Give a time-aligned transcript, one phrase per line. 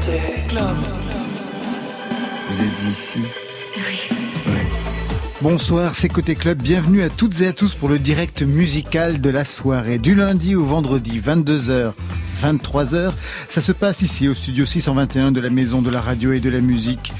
[0.00, 0.76] Club.
[2.48, 3.18] Vous êtes ici
[5.42, 6.62] Bonsoir, c'est Côté Club.
[6.62, 9.98] Bienvenue à toutes et à tous pour le direct musical de la soirée.
[9.98, 11.92] Du lundi au vendredi, 22h,
[12.42, 13.12] 23h.
[13.50, 16.48] Ça se passe ici au studio 621 de la Maison de la Radio et de
[16.48, 17.12] la Musique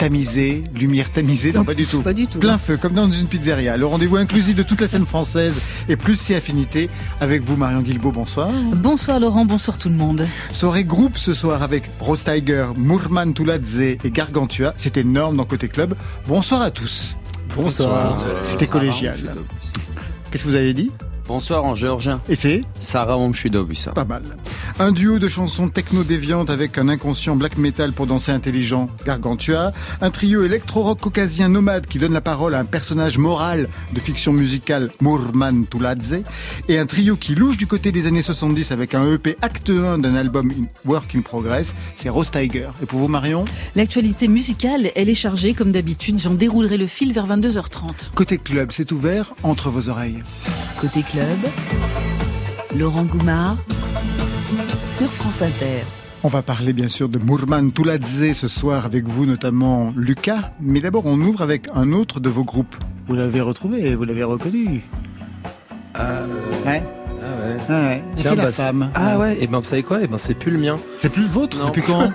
[0.00, 2.00] tamisé, lumière tamisée, non pas du tout.
[2.00, 2.38] Pas du tout.
[2.38, 3.76] Plein feu, comme dans une pizzeria.
[3.76, 5.60] Le rendez-vous inclusif de toute la scène française
[5.90, 6.88] et plus si affinité
[7.20, 8.10] avec vous, Marion Guilbault.
[8.10, 8.48] Bonsoir.
[8.74, 10.26] Bonsoir Laurent, bonsoir tout le monde.
[10.52, 14.72] Soirée groupe ce soir avec Rose Tiger, Mourman Touladze et Gargantua.
[14.78, 15.94] C'est énorme dans Côté Club.
[16.26, 17.18] Bonsoir à tous.
[17.54, 18.24] Bonsoir.
[18.42, 19.18] C'était collégial.
[20.30, 20.90] Qu'est-ce que vous avez dit?
[21.26, 22.20] Bonsoir en géorgien.
[22.28, 24.22] Et c'est Sarah Omshudo, Pas mal.
[24.78, 29.72] Un duo de chansons techno-déviantes avec un inconscient black metal pour danser intelligent, Gargantua.
[30.00, 34.32] Un trio électro-rock caucasien nomade qui donne la parole à un personnage moral de fiction
[34.32, 36.22] musicale, Mourman Touladze.
[36.68, 39.98] Et un trio qui louche du côté des années 70 avec un EP acte 1
[39.98, 40.50] d'un album
[40.84, 42.68] Work in Progress, c'est Rose Tiger.
[42.82, 43.44] Et pour vous, Marion?
[43.76, 46.18] L'actualité musicale, elle est chargée comme d'habitude.
[46.18, 48.10] J'en déroulerai le fil vers 22h30.
[48.14, 50.22] Côté club, c'est ouvert entre vos oreilles.
[50.80, 51.19] Côté club,
[52.76, 53.56] Laurent Goumard
[54.88, 55.84] sur France Inter.
[56.22, 60.52] On va parler bien sûr de Mourman Touladze ce soir avec vous, notamment Lucas.
[60.60, 62.74] Mais d'abord, on ouvre avec un autre de vos groupes.
[63.06, 64.82] Vous l'avez retrouvé, vous l'avez reconnu.
[65.98, 66.26] Euh...
[66.66, 66.82] Ouais.
[67.22, 67.56] Ah ouais.
[67.68, 68.02] Ah ouais.
[68.16, 68.90] Tiens, C'est la bah, femme.
[68.94, 70.76] Ah ouais, et ben vous savez quoi Et ben c'est plus le mien.
[70.96, 71.66] C'est plus le vôtre Non.
[71.66, 72.10] Depuis quand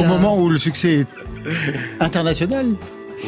[0.00, 1.06] Au un- moment où le succès est
[2.00, 2.66] international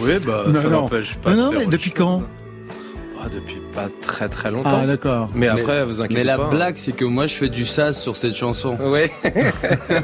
[0.02, 1.30] Oui, bah Non, ça n'empêche pas.
[1.30, 1.98] Non, de non, faire mais autre depuis chose.
[1.98, 2.22] quand
[3.20, 4.78] Ah, Depuis pas très très longtemps.
[4.82, 5.30] Ah d'accord.
[5.34, 6.44] mais après, vous inquiétez Mais la pas.
[6.44, 6.48] hein.
[6.50, 8.76] blague, c'est que moi, je fais du sas sur cette chanson.
[8.76, 9.10] Ouais.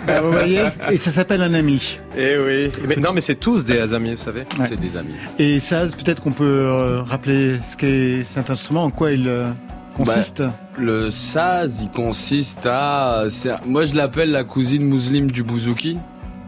[0.07, 1.99] Bah, vous voyez Et ça s'appelle un ami.
[2.17, 2.73] Et oui.
[2.87, 4.41] Mais non, mais c'est tous des amis, vous savez.
[4.59, 4.67] Ouais.
[4.69, 5.15] C'est des amis.
[5.39, 9.49] Et ça, peut-être qu'on peut euh, rappeler ce qu'est cet instrument, en quoi il euh,
[9.97, 10.43] consiste
[10.79, 13.25] Le saz, il consiste à...
[13.29, 15.99] c'est- Moi, je l'appelle la cousine musulmane du bouzouki.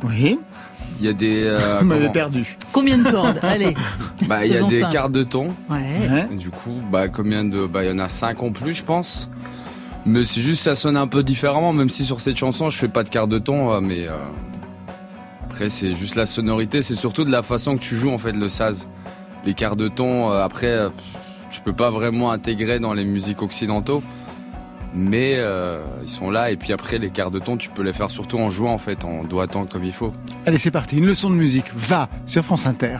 [0.04, 0.38] Oui,
[0.98, 1.42] Il y a des...
[1.44, 2.56] euh, vous m'avez comment- perdu.
[2.72, 3.74] Combien de cordes Allez.
[4.26, 4.92] bah, il y a des simple.
[4.92, 5.48] cartes de ton.
[5.70, 6.26] Ouais.
[6.32, 7.66] Et du coup, bah, combien de...
[7.66, 9.28] Bah, il y en a cinq en plus, je pense.
[10.06, 12.88] Mais c'est juste, ça sonne un peu différemment, même si sur cette chanson, je fais
[12.88, 14.06] pas de quart de ton, euh, mais...
[14.08, 14.16] euh,
[15.44, 18.32] Après, c'est juste la sonorité, c'est surtout de la façon que tu joues, en fait,
[18.32, 18.88] le saz.
[19.44, 20.88] Les quarts de ton, euh, après, euh,
[21.50, 24.02] tu peux pas vraiment intégrer dans les musiques occidentaux.
[24.94, 27.92] Mais euh, ils sont là, et puis après, les quarts de ton, tu peux les
[27.92, 30.12] faire surtout en jouant, en fait, en doigtant comme il faut.
[30.46, 30.98] Allez, c'est parti.
[30.98, 32.98] Une leçon de musique va sur France Inter.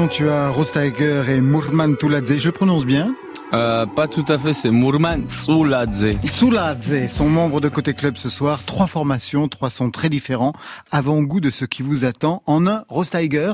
[0.00, 2.38] Gargantua, Rose Tiger et Mourman Touladze.
[2.38, 3.14] Je le prononce bien.
[3.52, 6.06] Euh, pas tout à fait, c'est Mourman Tsuladze.
[6.38, 8.62] Touladze sont membres de Côté Club ce soir.
[8.64, 10.54] Trois formations, trois sons très différents.
[10.90, 12.42] Avant-goût de ce qui vous attend.
[12.46, 13.52] En un, Rose Tiger.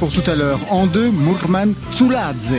[0.00, 0.58] Pour tout à l'heure.
[0.70, 2.54] En deux, Murman Tsuladze.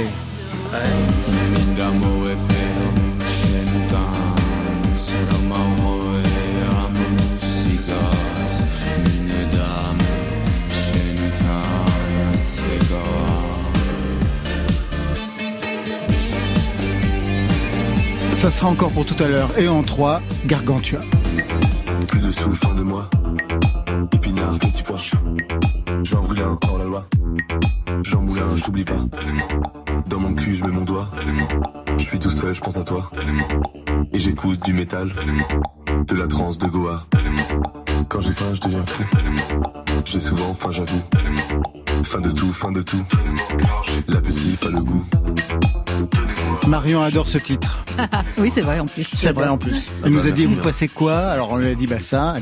[18.36, 19.50] Ça sera encore pour tout à l'heure.
[19.58, 21.00] Et en trois, Gargantua.
[22.08, 22.84] Plus de sous, fin de.
[24.16, 24.84] Épinard, petit.
[28.62, 29.04] Je t'oublie pas.
[30.08, 31.10] Dans mon cul, je mets mon doigt.
[31.98, 33.10] Je suis tout seul, je pense à toi.
[34.14, 35.12] Et j'écoute du métal.
[36.08, 37.06] De la trance de Goa.
[38.08, 39.04] Quand j'ai faim, je deviens fou.
[40.06, 41.02] J'ai souvent faim, j'avoue.
[42.04, 43.04] Fin de tout, fin de tout.
[44.08, 45.06] L'appétit, pas le goût.
[46.68, 47.84] Marion adore ce titre.
[48.38, 49.04] Oui, c'est vrai en plus.
[49.04, 49.92] C'est vrai en plus.
[50.04, 51.18] Elle nous a dit, vous passez quoi?
[51.18, 52.36] Alors on lui a dit, bah ça,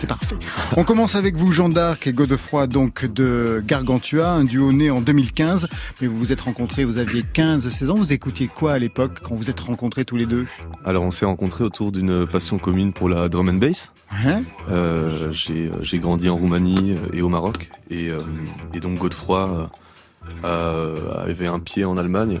[0.00, 0.36] c'est parfait.
[0.78, 5.02] On commence avec vous, Jean d'Arc et Godefroy, donc de Gargantua, un duo né en
[5.02, 5.68] 2015.
[6.00, 7.94] Mais vous vous êtes rencontrés, vous aviez 15-16 ans.
[7.96, 10.46] Vous écoutiez quoi à l'époque quand vous êtes rencontrés tous les deux?
[10.86, 13.92] Alors on s'est rencontrés autour d'une passion commune pour la drum and bass.
[14.10, 14.42] Hein?
[14.70, 18.20] Euh, j'ai j'ai grandi en Roumanie euh, et au Maroc et, euh,
[18.72, 19.66] et donc Godefroy euh,
[20.42, 22.40] avait un pied en Allemagne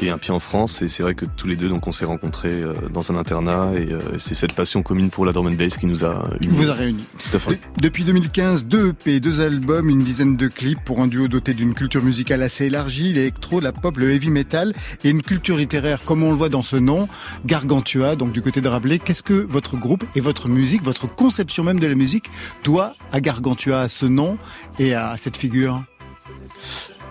[0.00, 2.04] et un pied en France et c'est vrai que tous les deux donc on s'est
[2.04, 5.52] rencontrés euh, dans un internat et euh, c'est cette passion commune pour la drum and
[5.52, 6.54] bass qui nous a unis.
[6.54, 7.04] Vous a réunis.
[7.30, 7.60] Tout à fait.
[7.78, 11.74] Depuis 2015, deux EP, deux albums, une dizaine de clips pour un duo doté d'une
[11.74, 14.74] culture musicale assez élargie, l'électro, la pop, le heavy metal
[15.04, 17.08] et une culture littéraire comme on le voit dans ce nom,
[17.46, 18.98] Gargantua, donc du côté de Rabelais.
[18.98, 22.30] Qu'est-ce que votre groupe et votre musique, votre conception même de la musique
[22.64, 24.38] doit à Gargantua, à ce nom
[24.78, 25.84] et à cette figure?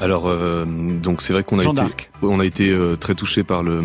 [0.01, 1.81] Alors euh, donc c'est vrai qu'on a été
[2.21, 3.81] on a été euh, très touché par le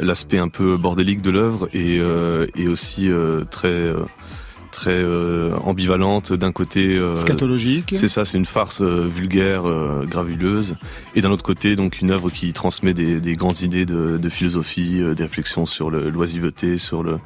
[0.00, 3.92] l'aspect un peu bordélique de l'œuvre et euh, et aussi euh, très
[4.72, 7.90] très euh, ambivalente d'un côté euh, Scatologique.
[7.92, 10.76] c'est ça, c'est une farce vulgaire, euh, gravuleuse,
[11.16, 14.28] et d'un autre côté, donc une œuvre qui transmet des, des grandes idées de, de
[14.28, 17.18] philosophie, euh, des réflexions sur le- l'oisiveté, sur le,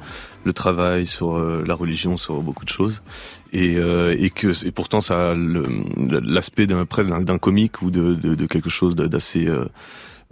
[0.43, 3.03] le travail, sur la religion, sur beaucoup de choses,
[3.55, 8.69] et, euh, et que et pourtant ça l'aspect d'un presque d'un- comique ou de, quelque
[8.69, 9.47] chose d'assez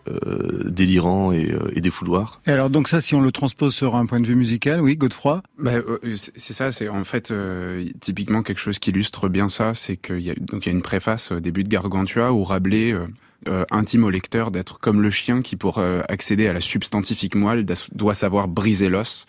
[0.08, 2.42] euh, délirant et, euh, et défouloir.
[2.46, 4.96] Et alors donc ça, si on le transpose sur un point de vue musical, oui,
[4.96, 6.00] Godefroy Bah, euh,
[6.36, 10.22] c'est ça, c'est en fait euh, typiquement quelque chose qui illustre bien ça, c'est qu'il
[10.22, 13.06] y a donc il y a une préface au début de Gargantua où Rabelais euh,
[13.50, 17.36] euh, intime au lecteur d'être comme le chien qui pour euh, accéder à la substantifique
[17.36, 19.26] moelle doit savoir briser l'os.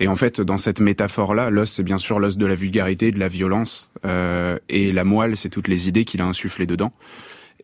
[0.00, 3.20] Et en fait, dans cette métaphore-là, l'os c'est bien sûr l'os de la vulgarité, de
[3.20, 6.92] la violence, euh, et la moelle c'est toutes les idées qu'il a insufflées dedans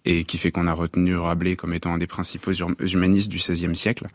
[0.05, 3.39] et qui fait qu'on a retenu Rabelais comme étant un des principaux hum- humanistes du
[3.39, 4.07] XVIe siècle.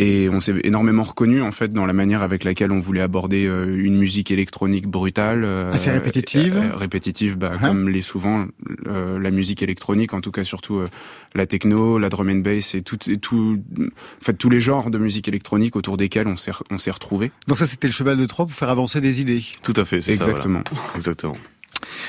[0.00, 3.46] Et on s'est énormément reconnu en fait dans la manière avec laquelle on voulait aborder
[3.46, 6.56] euh, une musique électronique brutale, euh, Assez répétitive.
[6.56, 8.46] euh, répétitive, bah, Hein comme l'est souvent
[8.86, 10.86] euh, la musique électronique, en tout cas surtout euh,
[11.34, 13.84] la techno, la drum and bass et tout, et tout, en
[14.24, 17.32] fait tous les genres de musique électronique autour desquels on s'est on s'est retrouvé.
[17.48, 19.42] Donc ça, c'était le cheval de Troie pour faire avancer des idées.
[19.62, 20.24] Tout à fait, c'est ça.
[20.30, 20.62] voilà.
[20.94, 21.36] Exactement.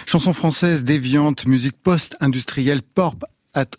[0.06, 3.24] Chanson française déviante, musique post-industrielle, pop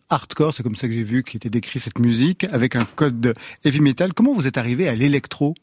[0.09, 3.35] hardcore, c'est comme ça que j'ai vu qu'était décrit cette musique, avec un code de
[3.65, 4.13] heavy metal.
[4.13, 5.55] Comment vous êtes arrivé à l'électro?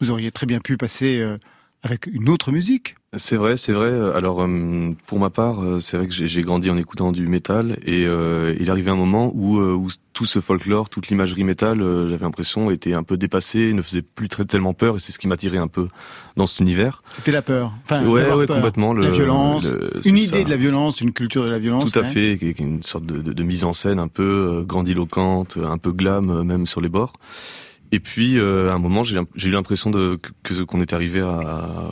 [0.00, 1.38] Vous auriez très bien pu passer euh,
[1.82, 2.96] avec une autre musique.
[3.16, 3.90] C'est vrai, c'est vrai.
[4.14, 7.76] Alors euh, pour ma part, euh, c'est vrai que j'ai- grandi en écoutant du métal
[7.84, 11.80] et euh, il arrivait un moment où, euh, où tout ce folklore, toute l'imagerie métal,
[12.08, 15.18] j'avais l'impression était un peu dépassée, ne faisait plus très tellement peur et c'est ce
[15.18, 15.88] qui m'attirait un peu
[16.36, 17.02] dans cet univers.
[17.16, 17.72] C'était la peur.
[17.82, 18.56] Enfin, ouais, ouais, peur.
[18.58, 18.92] complètement.
[18.92, 20.44] Le, la violence, le- une idée ça.
[20.44, 21.90] de la violence, une culture de la violence.
[21.90, 22.08] Tout à ouais.
[22.08, 26.44] fait, une sorte de, de- de mise en scène un peu grandiloquente, un peu glam
[26.44, 27.14] même sur les bords.
[27.92, 31.82] Et puis euh, à un moment, j'ai eu l'impression que qu'on était arrivé à,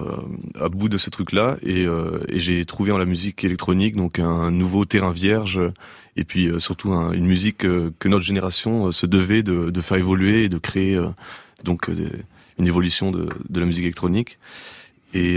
[0.61, 4.19] à bout de ce truc-là, et, euh, et j'ai trouvé en la musique électronique donc
[4.21, 5.61] un nouveau terrain vierge,
[6.17, 9.71] et puis euh, surtout un- une musique euh, que notre génération euh, se devait de,
[9.71, 11.09] de faire évoluer et de créer euh,
[11.65, 11.89] donc
[12.59, 14.39] une évolution de, de la musique électronique.
[15.15, 15.37] Et,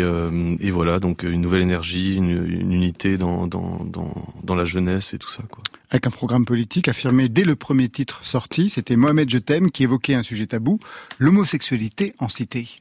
[0.59, 4.13] et voilà, donc une nouvelle énergie, une, une unité dans, dans, dans,
[4.43, 5.43] dans la jeunesse et tout ça.
[5.49, 5.63] Quoi.
[5.91, 9.83] Avec un programme politique affirmé dès le premier titre sorti, c'était Mohamed Je t'aime qui
[9.83, 10.79] évoquait un sujet tabou,
[11.19, 12.79] l'homosexualité en cité.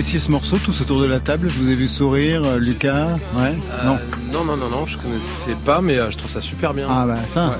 [0.00, 3.08] Connaissiez ce morceau tous autour de la table Je vous ai vu sourire, euh, Lucas
[3.36, 3.52] Ouais
[3.84, 3.98] Non.
[4.32, 6.88] non, non, non, non, je connaissais pas, mais euh, je trouve ça super bien.
[6.90, 7.48] Ah bah ça.
[7.48, 7.54] Ouais.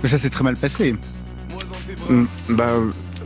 [0.00, 0.94] Mais ça s'est très mal passé.
[2.08, 2.74] Mm, Bah,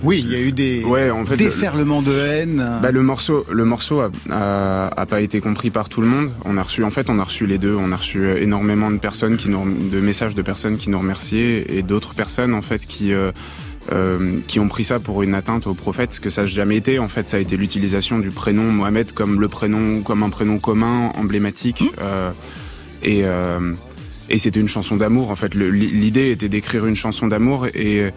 [0.03, 2.65] Oui, il y a eu des ouais, en fait, le- déferlements de haine.
[2.81, 6.31] Bah, le morceau, le morceau a, a, a pas été compris par tout le monde.
[6.47, 7.75] On a reçu, en fait, on a reçu les deux.
[7.77, 10.99] On a reçu euh, énormément de personnes qui nous, de messages de personnes qui nous
[10.99, 13.31] remerciaient et d'autres personnes, en fait, qui, euh,
[13.93, 16.77] euh, qui ont pris ça pour une atteinte au prophète, ce que ça n'a jamais
[16.77, 16.99] été.
[16.99, 20.59] En fait, ça a été l'utilisation du prénom Mohamed comme le prénom, comme un prénom
[20.59, 21.83] commun, emblématique.
[22.01, 22.31] euh,
[23.03, 23.73] et, euh,
[24.29, 25.31] et c'était une chanson d'amour.
[25.31, 28.13] En fait, l'idée était d'écrire une chanson d'amour et,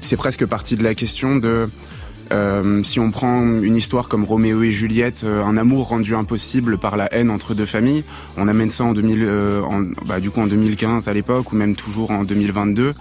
[0.00, 1.68] c'est presque parti de la question de
[2.82, 7.12] si on prend une histoire comme Roméo et Juliette, un amour rendu impossible par la
[7.14, 8.02] haine entre deux familles,
[8.36, 11.56] on amène ça en 2000, euh, en, bah, du coup en 2015 à l'époque ou
[11.56, 12.92] même toujours en 2022.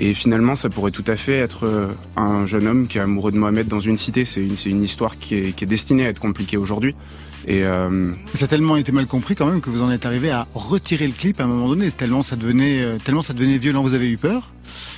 [0.00, 3.32] Et finalement, ça pourrait tout à fait être euh, un jeune homme qui est amoureux
[3.32, 4.24] de Mohamed dans une cité.
[4.24, 6.94] C'est une, c'est une histoire qui est, qui est destinée à être compliquée aujourd'hui.
[7.46, 10.30] Et euh, Ça a tellement été mal compris quand même que vous en êtes arrivé
[10.30, 11.88] à retirer le clip à un moment donné.
[11.90, 13.82] C'est tellement ça devenait, euh, tellement ça devenait violent.
[13.82, 14.50] Vous avez eu peur?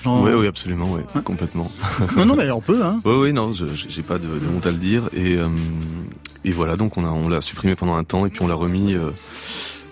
[0.04, 1.70] Genre- Oui, oui, absolument, ouais, complètement.
[2.16, 2.80] Non, non, mais on peut.
[2.84, 2.96] Hein.
[3.04, 3.52] Oui, oui, non,
[3.88, 5.08] j'ai pas de, de honte à le dire.
[5.14, 5.48] Et, euh,
[6.44, 8.54] et voilà, donc on a, on l'a supprimé pendant un temps et puis on l'a
[8.54, 9.10] remis euh,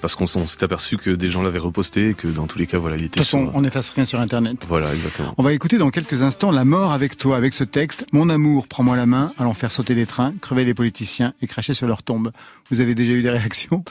[0.00, 2.78] parce qu'on s'est aperçu que des gens l'avaient reposté et que dans tous les cas,
[2.78, 4.64] voilà, il De était toute façon, sur- on n'efface rien sur Internet.
[4.68, 5.34] Voilà, exactement.
[5.38, 8.04] On va écouter dans quelques instants La mort avec toi, avec ce texte.
[8.12, 11.74] Mon amour, prends-moi la main, allons faire sauter les trains, crever les politiciens et cracher
[11.74, 12.32] sur leur tombe.
[12.70, 13.84] Vous avez déjà eu des réactions?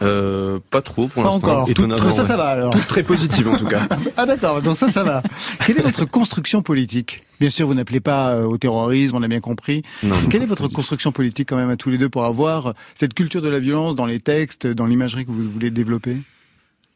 [0.00, 1.64] Euh, pas trop pour l'instant.
[1.64, 1.68] encore.
[1.74, 2.72] Tout- ça, ça va alors.
[2.86, 3.86] très positives en tout cas.
[4.16, 5.22] Ah d'accord, donc ça, ça va.
[5.66, 7.22] Quelle est votre construction politique?
[7.40, 9.82] Bien sûr, vous n'appelez pas euh, au terrorisme, on a bien compris.
[10.02, 13.14] Non, Quelle est votre construction politique quand même à tous les deux pour avoir cette
[13.14, 16.16] culture de la violence dans les textes, dans l'imagerie que vous voulez développer?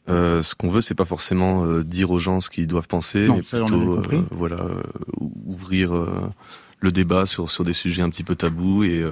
[0.09, 3.25] Euh, ce qu'on veut, c'est pas forcément euh, dire aux gens ce qu'ils doivent penser,
[3.27, 4.59] Non, mais plutôt euh, voilà,
[5.47, 5.93] ouvrir
[6.81, 9.05] le débat sur sur des sujets un petit peu tabous et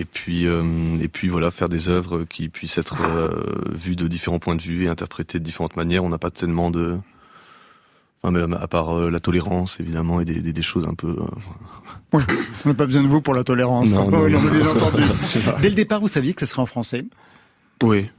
[0.00, 0.64] et puis euh,
[1.00, 3.28] et puis voilà, faire des œuvres qui puissent être euh,
[3.72, 6.02] vues de différents points de vue et interprétées de différentes manières.
[6.04, 6.96] On n'a pas tellement de
[8.22, 11.08] Enfin, même à part euh, la tolérance, évidemment, et des, des, des choses un peu...
[11.08, 12.18] euh,
[12.66, 13.94] On n'a pas besoin de vous pour la tolérance.
[13.94, 15.02] Non, non, non, bien entendu.
[15.62, 17.06] Dès le départ, vous saviez que ça serait en français?
[17.82, 18.10] Oui.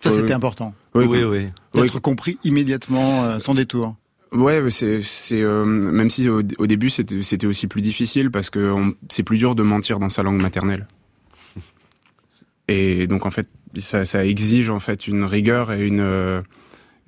[0.00, 0.32] Ça, Oui, c'était oui.
[0.32, 0.72] important.
[0.94, 1.48] Oui, oui, oui.
[1.74, 1.82] oui.
[1.82, 3.96] D'être compris immédiatement, euh, sans détour.
[4.32, 8.48] Ouais, c'est c'est euh, même si au, au début c'était c'était aussi plus difficile parce
[8.48, 10.86] que c'est plus dur de mentir dans sa langue maternelle.
[12.70, 16.40] Et donc en fait ça, ça exige en fait une rigueur et une euh,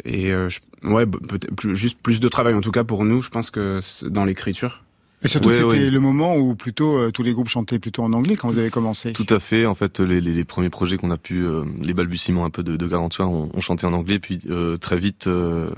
[0.05, 3.05] et euh, je- ouais b- peut-être plus, juste plus de travail en tout cas pour
[3.05, 4.83] nous je pense que c'est dans l'écriture.
[5.25, 5.91] Et surtout, Ouais, que c'était ouais.
[5.91, 8.71] le moment où plutôt euh, tous les groupes chantaient plutôt en anglais quand vous avez
[8.71, 9.13] commencé.
[9.13, 9.67] Tout à fait.
[9.67, 12.65] En fait, les, les, les premiers projets qu'on a pu, euh, les balbutiements un peu
[12.65, 14.19] de, de Garantua, on, on chantait en anglais.
[14.19, 15.71] Puis euh, très vite, euh,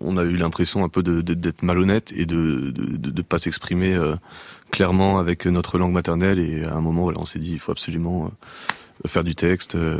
[0.00, 3.22] on, a eu l'impression un peu de- de- d'être malhonnête et de de, de, de
[3.22, 4.14] pas s'exprimer euh,
[4.70, 6.38] clairement avec notre langue maternelle.
[6.38, 8.28] Et à un moment, voilà, on s'est dit, il faut absolument euh,
[9.06, 9.96] faire du texte, euh,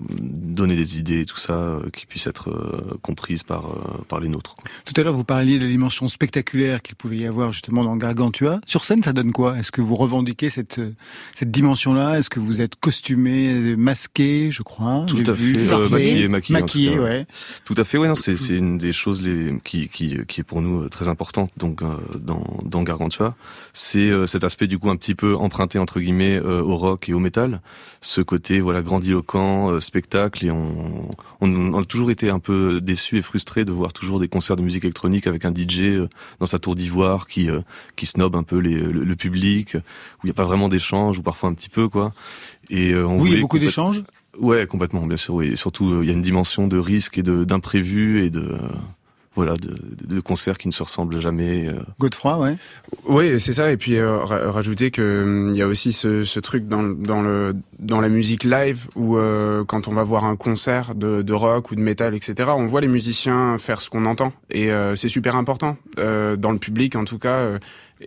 [0.00, 4.28] donner des idées tout ça euh, qui puissent être euh, comprises par euh, par les
[4.28, 4.54] nôtres.
[4.54, 4.64] quoi.
[4.84, 7.96] Tout à l'heure, vous parliez de la dimension spectaculaire qu'il pouvait y avoir justement dans
[7.96, 8.60] Gargantua.
[8.66, 9.58] Sur scène, ça donne quoi?
[9.58, 10.92] Est-ce que vous revendiquez cette euh,
[11.34, 12.18] cette dimension-là?
[12.18, 15.88] Est-ce que vous êtes costumé, euh, masqué, je crois Tout J'ai à vu, fait, euh,
[15.88, 17.04] maquillé, maquillé, tout maquillé, ouais.
[17.04, 17.26] ouais.
[17.64, 20.44] Tout à fait, oui, non, c'est c'est une des choses les, qui, qui, qui est
[20.44, 23.34] pour nous euh, très importante donc euh, dans, dans Gargantua.
[23.72, 27.08] C'est euh, cet aspect du coup un petit peu emprunté entre guillemets euh, au rock
[27.08, 27.60] et au métal.
[28.00, 31.08] Ce côté voilà grandiloquent, euh, spectacle et on,
[31.40, 34.56] on, on a toujours été un peu déçus et frustrés de voir toujours des concerts
[34.56, 36.08] de musique électronique avec un DJ euh,
[36.40, 37.60] dans sa tour d'ivoire qui euh,
[37.96, 41.18] qui snob un peu les, le, le public, où il n'y a pas vraiment d'échange
[41.18, 42.12] ou parfois un petit peu quoi.
[42.70, 44.02] Et euh, on Oui, il y a beaucoup d'échanges.
[44.38, 45.34] Ouais, complètement, bien sûr.
[45.34, 45.52] Oui.
[45.52, 48.58] Et surtout, il y a une dimension de risque et d'imprévu et de
[49.34, 49.74] voilà de,
[50.06, 51.68] de concerts qui ne se ressemblent jamais.
[51.68, 51.80] euh.
[51.98, 52.56] Godefroy, ouais.
[53.06, 53.72] Oui, c'est ça.
[53.72, 56.82] Et puis euh, ra- rajouter que hum, il y a aussi ce, ce truc dans,
[56.82, 60.94] le- dans le dans la musique live où euh, quand on va voir un concert
[60.94, 62.52] de, de rock ou de métal, etc.
[62.56, 66.52] On voit les musiciens faire ce qu'on entend et euh, c'est super important euh, dans
[66.52, 67.34] le public en tout cas.
[67.38, 67.58] euh,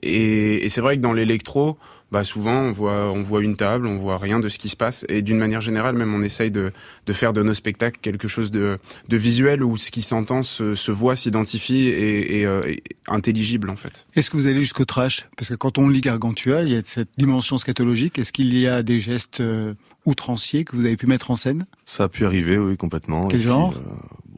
[0.01, 1.77] et et c'est vrai que dans l'électro,
[2.11, 4.75] bah souvent on voit on voit une table, on voit rien de ce qui se
[4.77, 6.71] passe et d'une manière générale même on essaye de
[7.05, 10.75] de faire de nos spectacles quelque chose de de visuel où ce qui s'entend se,
[10.75, 14.05] se voit, s'identifie et, et, euh, et intelligible en fait.
[14.15, 15.27] Est-ce que vous allez jusqu'au trash?
[15.35, 18.19] Parce que quand on lit Gargantua, il y a cette dimension scatologique.
[18.19, 19.73] Est-ce qu'il y a des gestes euh,
[20.05, 21.65] outranciers que vous avez pu mettre en scène?
[21.85, 23.27] Ça a pu arriver, oui, complètement.
[23.27, 23.79] Quel Et puis, genre euh,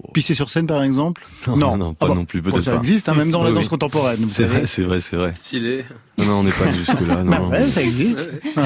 [0.04, 2.16] bon, Pisser sur scène, par exemple non, non, non, pas Ah bon.
[2.16, 2.78] non plus, Bon, peut-être Ça pas.
[2.78, 3.70] existe, hein, même dans la danse oui.
[3.70, 4.26] contemporaine.
[4.30, 5.32] C'est vrai, c'est vrai, c'est vrai.
[5.36, 5.86] Stylé.
[6.18, 7.24] Non, non, on n'est pas jusque là.
[7.24, 8.30] Non, Bah ouais, ça existe.
[8.58, 8.64] Ouais.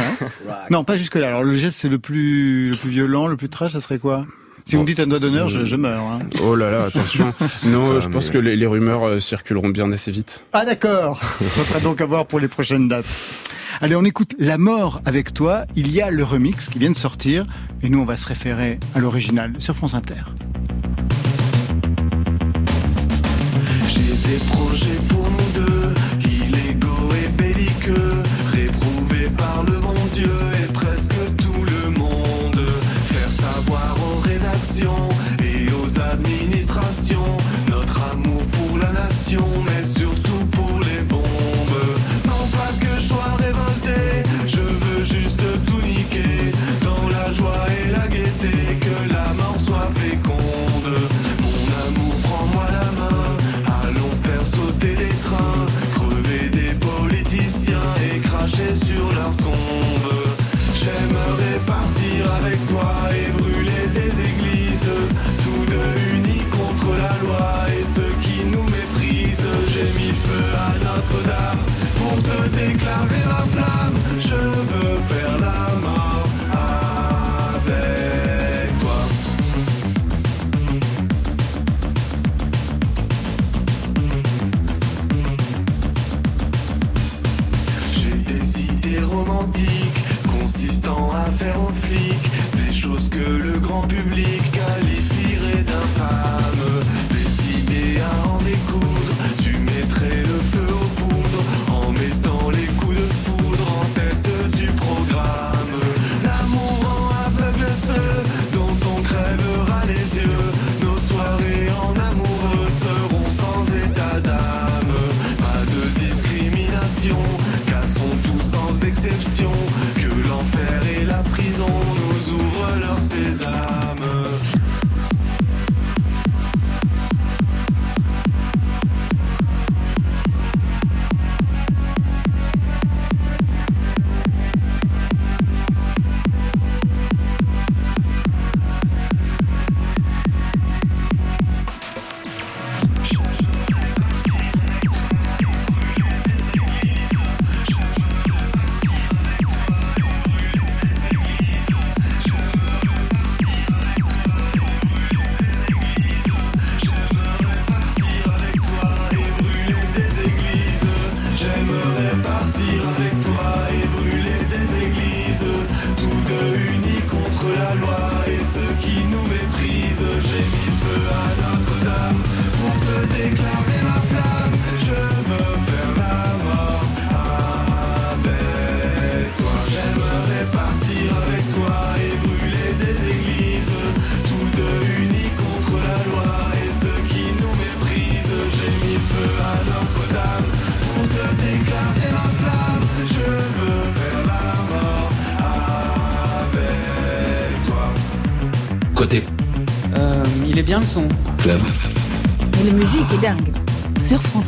[0.70, 1.28] Non, pas jusque là.
[1.28, 4.26] Alors le geste c'est le plus le plus violent, le plus trash, ça serait quoi?
[4.66, 6.04] Si vous me dites un doigt d'honneur, je, je meurs.
[6.06, 6.20] hein.
[6.42, 7.26] Oh là là, attention.
[7.66, 10.40] non, Ah, je pense mais- que les, les rumeurs euh, circuleront bien assez vite.
[10.54, 11.22] Ah d'accord.
[11.22, 13.04] ça sera donc à voir pour les prochaines dates.
[13.82, 15.66] Allez, on écoute La mort avec toi.
[15.76, 17.46] Il y a le remix qui vient de sortir,
[17.82, 20.22] et nous on va se référer à l'original sur France Inter.
[24.26, 25.03] Des projets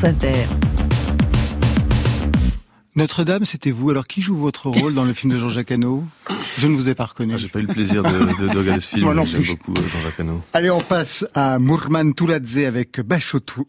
[0.06, 0.46] Inter.
[2.96, 3.90] Notre-Dame, c'était vous.
[3.90, 6.06] Alors, qui joue votre rôle dans le film de Jean-Jacques Hano?
[6.58, 7.34] Je ne vous ai pas reconnu.
[7.34, 9.74] Ah, J'ai pas eu le plaisir de, de- de regarder ce film, Moi j'aime beaucoup
[9.74, 10.42] euh, Jean-Jacques Hano.
[10.54, 13.68] Allez, on passe à Mourman Touladze avec Bacho Tou-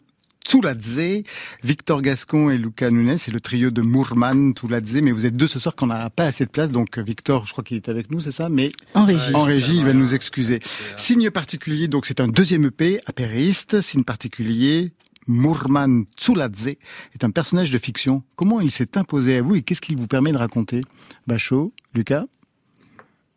[0.49, 1.23] Touladze,
[1.61, 3.17] Victor Gascon et Luca Nunes.
[3.17, 4.95] C'est le trio de Mourman Touladze.
[5.01, 6.71] Mais vous êtes deux ce soir qu'on n'a pas assez de place.
[6.71, 8.47] Donc, Victor, je crois qu'il est avec nous, c'est ça?
[8.47, 9.33] Mais En régie.
[9.33, 10.61] en régie, il va nous excuser.
[10.95, 13.81] Signe particulier, donc c'est un deuxième EP, apériste.
[13.81, 14.93] Signe particulier,
[15.27, 16.67] Mourman Tsuladze
[17.13, 18.23] est un personnage de fiction.
[18.35, 20.81] Comment il s'est imposé à vous et qu'est-ce qu'il vous permet de raconter?
[21.27, 22.25] Bacho, Lucas?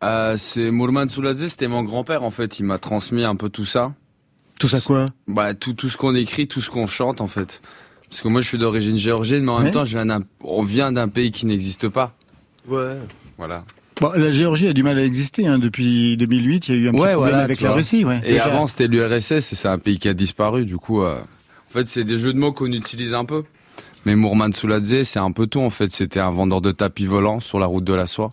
[0.03, 2.59] Euh, c'est Mourman Souladze, c'était mon grand-père en fait.
[2.59, 3.95] Il m'a transmis un peu tout ça.
[4.59, 5.09] Tout ça quoi?
[5.27, 7.61] Bah tout tout ce qu'on écrit, tout ce qu'on chante en fait.
[8.09, 9.65] Parce que moi je suis d'origine géorgienne, mais en Ouais.
[9.65, 12.15] même temps je viens d'un, on vient d'un pays qui n'existe pas.
[12.69, 12.97] Ouais.
[13.37, 13.65] Voilà.
[14.01, 15.47] Bon, la Géorgie a du mal à exister.
[15.47, 15.59] Hein.
[15.59, 17.77] Depuis 2008, il y a eu un petit Ouais, problème voilà, avec la vois.
[17.77, 18.05] Russie.
[18.07, 18.21] Ouais.
[18.25, 18.45] Et Déjà.
[18.47, 20.65] avant c'était l'URSS et c'est un pays qui a disparu.
[20.65, 21.21] Du coup, euh,
[21.71, 23.45] en fait c'est des jeux de mots qu'on utilise un peu.
[24.07, 25.91] Mais Mourman Souladze, c'est un peu tout en fait.
[25.91, 28.33] C'était un vendeur de tapis volants sur la route de la soie.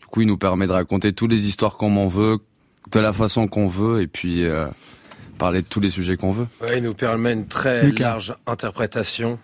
[0.00, 2.38] Du coup, il nous permet de raconter toutes les histoires comme on veut,
[2.90, 4.66] de la façon qu'on veut, et puis euh,
[5.38, 6.46] parler de tous les sujets qu'on veut.
[6.60, 8.04] Ouais, il nous permet une très Lucas.
[8.04, 9.38] large interprétation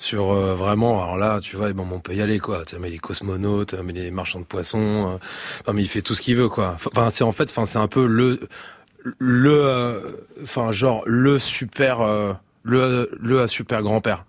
[0.00, 1.02] sur euh, vraiment.
[1.02, 2.64] Alors là, tu vois, bon, on peut y aller quoi.
[2.80, 5.12] Mais les cosmonautes, mais les marchands de poissons.
[5.12, 5.16] euh,
[5.60, 6.76] enfin, mais il fait tout ce qu'il veut quoi.
[6.86, 8.40] Enfin, c'est en fait, enfin, c'est un peu le
[9.18, 14.24] le, enfin, genre le super, euh, le le super grand père.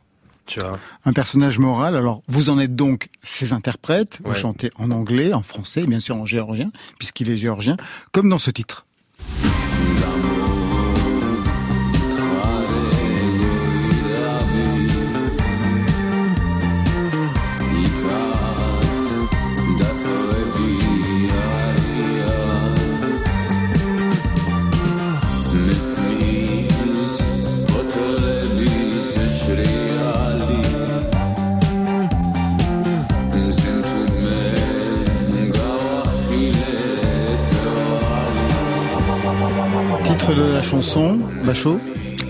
[0.46, 0.78] Tu vois.
[1.06, 1.96] Un personnage moral.
[1.96, 4.20] Alors, vous en êtes donc ses interprètes.
[4.24, 4.38] Vous Ouais.
[4.38, 7.78] chantez en anglais, en français, et bien sûr en géorgien, puisqu'il est géorgien,
[8.12, 8.86] comme dans ce titre.
[40.26, 41.80] Titre de la chanson, Bachot,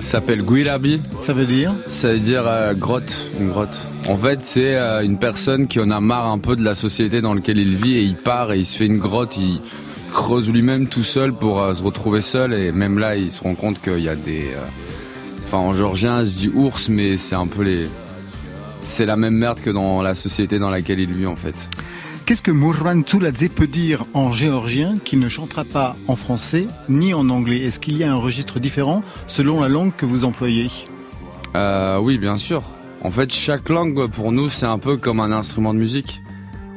[0.02, 1.00] S'appelle Guirabi.
[1.22, 3.82] ça veut dire Ça veut dire euh, grotte, une grotte.
[4.10, 7.22] En fait, c'est euh, une personne qui en a marre un peu de la société
[7.22, 9.62] dans laquelle il vit et il part et il se fait une grotte, il
[10.12, 13.56] creuse lui-même tout seul pour euh, se retrouver seul et même là, il se rend
[13.56, 14.44] compte qu'il y a des...
[15.46, 17.88] Enfin, en georgien, je dis ours, mais c'est un peu les...
[18.82, 21.70] C'est la même merde que dans la société dans laquelle il vit en fait.
[22.26, 27.14] Qu'est-ce que Mourran Tsuladze peut dire en géorgien qui ne chantera pas en français ni
[27.14, 27.60] en anglais?
[27.60, 30.68] Est-ce qu'il y a un registre différent selon la langue que vous employez?
[31.56, 32.64] Euh, oui, bien sûr.
[33.04, 36.24] En fait, chaque langue pour nous, c'est un peu comme un instrument de musique.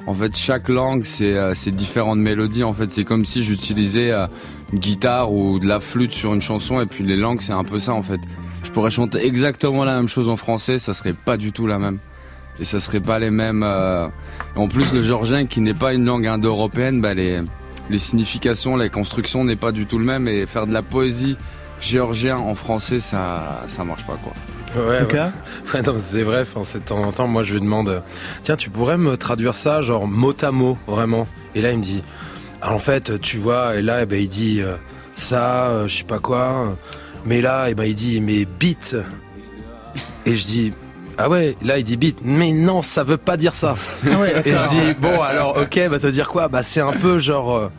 [0.06, 2.62] En fait, chaque langue, c'est euh, différentes mélodies.
[2.62, 4.26] En fait, c'est comme si j'utilisais euh,
[4.74, 6.78] une guitare ou de la flûte sur une chanson.
[6.82, 8.20] Et puis les langues, c'est un peu ça en fait.
[8.64, 11.78] Je pourrais chanter exactement la même chose en français, ça serait pas du tout la
[11.78, 12.00] même.
[12.60, 13.62] Et ça serait pas les mêmes.
[13.64, 14.08] euh,
[14.56, 17.40] En plus, le georgien, qui n'est pas une langue indo-européenne, bah, les
[17.90, 20.28] les significations, les constructions n'est pas du tout le même.
[20.28, 21.36] Et faire de la poésie
[21.80, 24.32] géorgien en français, ça ça marche pas quoi.
[24.86, 25.30] Ouais, Lucas
[25.74, 25.80] ouais.
[25.98, 28.02] C'est vrai, enfin, c'est de temps en temps, moi je lui demande,
[28.42, 31.26] tiens, tu pourrais me traduire ça, genre mot à mot, vraiment?
[31.54, 32.02] Et là, il me dit,
[32.60, 34.76] ah, en fait, tu vois, et là, eh ben, il dit, euh,
[35.14, 36.74] ça, euh, je sais pas quoi, euh,
[37.24, 38.94] mais là, eh ben, il dit, mais bite.
[40.26, 40.72] Et je dis,
[41.18, 43.76] ah ouais, là, il dit bite, mais non, ça veut pas dire ça.
[44.10, 46.48] Ah ouais, Et je dis, bon, alors, ok, bah, ça veut dire quoi?
[46.48, 47.70] Bah, c'est un peu genre, euh,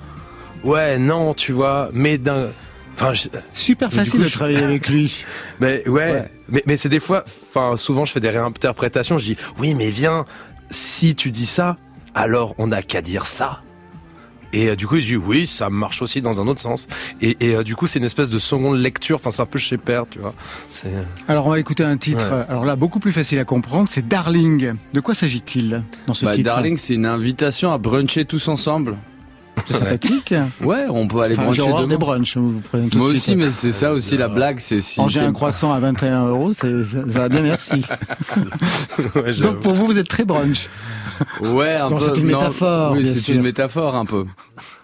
[0.63, 2.47] ouais, non, tu vois, mais d'un.
[2.95, 5.23] Enfin, je- Super facile coup, de je- travailler avec lui.
[5.61, 6.31] mais ouais, Ouais.
[6.49, 9.89] mais, mais c'est des fois, enfin souvent je fais des réinterprétations, je dis oui mais
[9.89, 10.25] viens,
[10.69, 11.77] si tu dis ça,
[12.13, 13.61] alors on n'a qu'à dire ça.
[14.53, 16.87] Et euh, du coup il dit oui ça marche aussi dans un autre sens.
[17.21, 19.59] Et, et euh, du coup c'est une espèce de seconde lecture, enfin c'est un peu
[19.59, 20.33] chez père, tu vois.
[20.71, 20.89] C'est
[21.27, 22.45] Alors on va écouter un titre, Ouais.
[22.49, 24.73] alors là beaucoup plus facile à comprendre, c'est Darling.
[24.93, 28.95] De quoi s'agit-il dans ce Bah, titre Darling, c'est une invitation à bruncher tous ensemble.
[29.67, 30.33] C'est sympathique.
[30.63, 31.87] Ouais, on peut aller Enfin, bruncher demain.
[31.87, 33.37] des brunchs, vous prenez tout Moi de aussi, suite.
[33.37, 35.01] mais c'est ça aussi la blague, c'est si.
[35.01, 37.83] Manger un croissant à 21 euros, c'est- ça, va bien, merci.
[39.15, 39.33] ouais.
[39.33, 40.69] Donc pour vous, vous êtes très brunch.
[41.41, 42.05] Ouais, un Non, peu.
[42.05, 44.25] c'est une métaphore, Oui, c'est une métaphore un peu.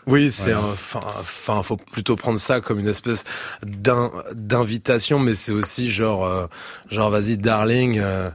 [0.07, 3.23] Oui, c'est un- enfin, enfin, faut plutôt prendre ça comme une espèce
[3.65, 6.45] d'in- d'invitation, mais c'est aussi genre, euh,
[6.91, 7.99] genre, vas-y, darling.
[7.99, 8.27] euh,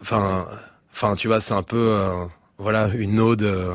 [0.00, 0.46] Enfin,
[0.92, 2.24] enfin, tu vois, c'est un peu, euh,
[2.58, 3.74] voilà, une ode euh,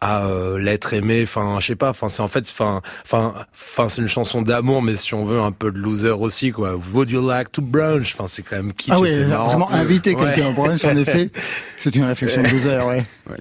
[0.00, 1.20] à euh, l'être aimé.
[1.22, 1.90] Enfin, je sais pas.
[1.90, 5.40] Enfin, c'est en fait, enfin, enfin, enfin, c'est une chanson d'amour, mais si on veut
[5.40, 6.76] un peu de loser aussi, quoi.
[6.92, 8.14] Would you like to brunch?
[8.14, 8.92] Enfin, c'est quand même kitsch.
[8.92, 10.50] Ah oui, vraiment inviter quelqu'un Ouais.
[10.50, 11.30] au brunch, en effet,
[11.78, 13.02] c'est une réflexion de 12 heures, ouais.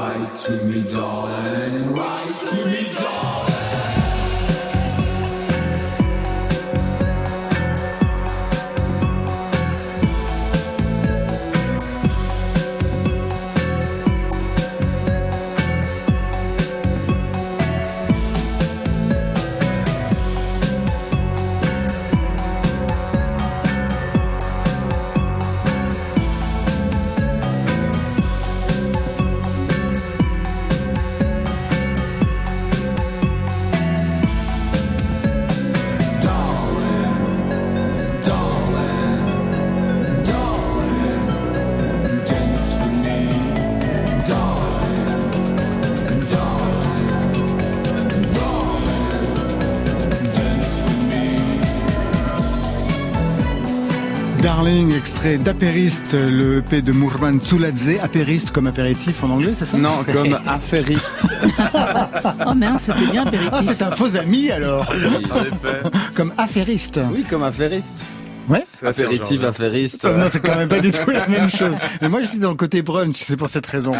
[0.00, 1.92] Write to me, darling.
[1.92, 3.49] Write to me, darling.
[55.30, 57.90] Extrait d'Apériste, le EP de Mourman Tsuladze.
[58.02, 59.76] Apériste comme apéritif en anglais, c'est ça?
[59.76, 61.22] Non, comme affairiste.
[62.46, 63.60] Oh mince, c'était bien Ah, apéritif.
[63.62, 64.94] c'est un faux ami alors En
[65.42, 65.82] effet.
[66.14, 66.98] Comme affairiste.
[67.12, 68.06] Oui, comme affairiste.
[68.48, 70.04] Ouais Apéritif, affairiste.
[70.08, 71.74] Oh, non, c'est quand même pas du tout la même chose.
[72.02, 73.92] Mais moi, j'étais dans le côté brunch, c'est pour cette raison.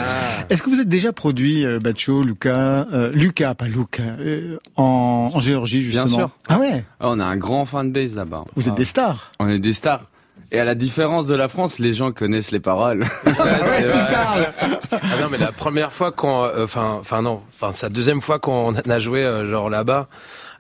[0.48, 5.30] Est-ce que vous êtes déjà produit, euh, Bacho, Lucas, euh, Lucas, pas Lucas, euh, en,
[5.34, 6.06] en Géorgie justement?
[6.06, 6.30] Bien sûr.
[6.48, 6.84] Ah ouais?
[6.98, 8.44] Ah, on a un grand fanbase là-bas.
[8.56, 8.76] Vous êtes Ah.
[8.76, 9.32] des stars.
[9.38, 10.10] On est des stars.
[10.52, 13.04] Et à la différence de la France, les gens connaissent les paroles.
[13.24, 13.32] Ouais,
[13.62, 14.46] c'est tu parles
[14.90, 18.20] Ah non, mais la première fois qu'on, euh, enfin, enfin non, enfin c'est la deuxième
[18.20, 20.08] fois qu'on a joué euh, genre là-bas.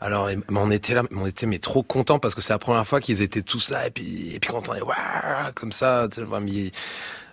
[0.00, 2.86] Alors, on était là, mais on était mais trop contents parce que c'est la première
[2.86, 4.80] fois qu'ils étaient tous là et puis et puis quand on est
[5.54, 6.70] comme ça, tu sais, enfin, mais-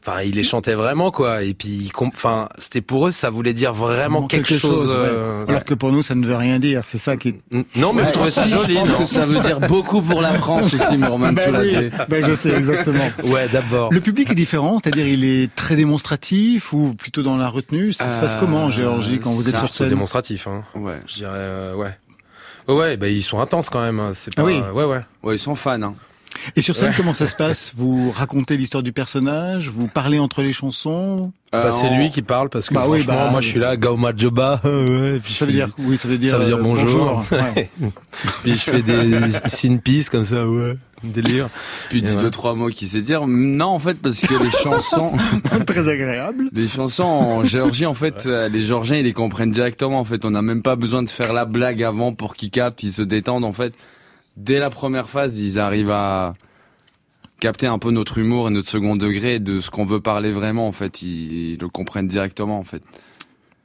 [0.05, 1.43] enfin, ils les chantaient vraiment quoi.
[1.43, 4.89] Et puis, ils comp- enfin, c'était pour eux, ça voulait dire vraiment quelque, chose.
[4.95, 5.01] ouais.
[5.01, 6.81] euh, Alors que pour nous, ça ne veut rien dire.
[6.85, 7.35] C'est ça qui
[7.75, 8.73] Non, mais je trouvais ça joli.
[8.75, 11.89] je pense non que ça veut dire beaucoup pour la France aussi, Morman Ben oui,
[12.09, 13.09] ben je sais exactement.
[13.23, 13.93] Ouais, d'abord.
[13.93, 17.93] Le public est différent, c'est-à-dire il est très démonstratif ou plutôt dans la retenue.
[17.93, 19.89] Ça se passe Euh, comment en Géorgie quand vous êtes ça, sur C'est scène?
[19.89, 20.63] démonstratif, hein.
[20.75, 21.01] Ouais.
[21.07, 21.97] Je dirais, euh, ouais.
[22.67, 23.99] Ouais, ouais, bah, ils sont intenses quand même.
[23.99, 24.11] hein.
[24.13, 24.41] C'est pas.
[24.41, 24.59] Ah oui.
[24.73, 25.01] Ouais, ouais.
[25.23, 25.81] Ouais, ils sont fans.
[25.81, 25.95] Hein.
[26.55, 26.93] Et sur scène, Ouais.
[26.95, 27.73] comment ça se passe?
[27.75, 29.69] Vous racontez l'histoire du personnage?
[29.69, 31.31] Vous parlez entre les chansons?
[31.53, 33.59] Euh, Bah, c'est en- lui qui parle parce que Bah oui, bah, moi je suis
[33.59, 36.45] là, Gauma Joba, puis Ça je veut fais- dire oui, ça veut dire ça veut
[36.45, 37.23] dire euh, bonjour.
[37.31, 37.69] Ouais.
[38.43, 40.73] puis je fais des sin peace comme ça, ouais,
[41.03, 41.49] délire.
[41.89, 42.17] Puis dis ouais.
[42.21, 43.27] deux trois mots qui sait dire.
[43.27, 45.13] Non, en fait, parce que les chansons,
[45.65, 46.49] Très agréable.
[46.51, 49.99] les chansons en Géorgie, en fait, euh, les Géorgiens ils les comprennent directement.
[49.99, 52.83] En fait, on n'a même pas besoin de faire la blague avant pour qu'ils captent,
[52.83, 53.45] ils se détendent.
[53.45, 53.73] En fait,
[54.37, 56.35] dès la première phase, ils arrivent à
[57.39, 60.67] capter un peu notre humour et notre second degré de ce qu'on veut parler vraiment.
[60.67, 62.57] En fait, ils, le comprennent directement.
[62.57, 62.83] En fait,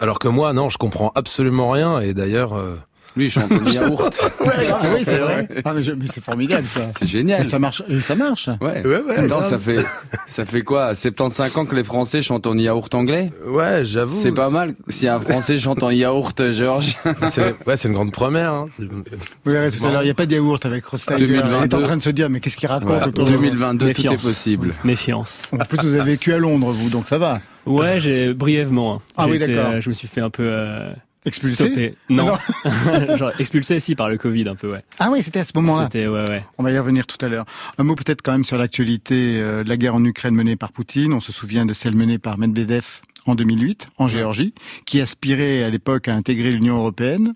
[0.01, 2.77] Alors que moi, non, je comprends absolument rien et d'ailleurs, euh,
[3.17, 4.11] lui il chante en yaourt.
[4.45, 5.49] Ah oui, c'est vrai.
[5.65, 6.81] Ah, mais, c'est formidable ça.
[6.99, 7.43] C'est génial.
[7.43, 7.83] Et ça marche.
[7.89, 8.49] Et ça marche.
[8.61, 8.85] Ouais.
[8.87, 9.85] Ouais, ouais, Attends, ça fait,
[10.27, 10.95] ça fait quoi?
[10.95, 13.31] 75 ans que les Français chantent en yaourt anglais?
[13.47, 14.19] Ouais, j'avoue.
[14.21, 16.95] C'est pas mal si un Français chante en yaourt géorgien.
[17.29, 18.53] C'est, ouais, c'est une grande première.
[18.53, 18.67] Hein.
[18.79, 20.85] Vous verrez tout à l'heure, il n'y a pas de yaourt avec.
[21.19, 21.57] 2022.
[21.59, 23.09] Il est en train de se dire, mais qu'est-ce qu'il raconte Voilà.
[23.09, 24.23] autour de nous 2022, tout est Méfiance.
[24.23, 24.75] possible.
[24.85, 25.43] Méfiance.
[25.53, 27.41] En plus, vous avez vécu à Londres, vous, donc ça va.
[27.67, 28.95] Ouais, j'ai brièvement.
[28.97, 29.01] hein.
[29.17, 29.73] Ah oui, d'accord.
[29.73, 30.93] euh, je me suis fait un peu euh,
[31.25, 31.95] Expulsé stopper.
[32.11, 32.27] Non,
[33.17, 34.83] genre expulsé si par le Covid un peu, ouais.
[34.99, 35.85] Ah oui, c'était à ce moment-là.
[35.85, 36.45] C'était ouais, ouais.
[36.59, 37.45] On va y revenir tout à l'heure.
[37.79, 40.73] Un mot peut-être quand même sur l'actualité euh, de la guerre en Ukraine menée par
[40.73, 41.13] Poutine.
[41.13, 42.85] On se souvient de celle menée par Medvedev
[43.27, 44.53] en 2008 en Géorgie,
[44.85, 47.35] qui aspirait à l'époque à intégrer l'Union européenne.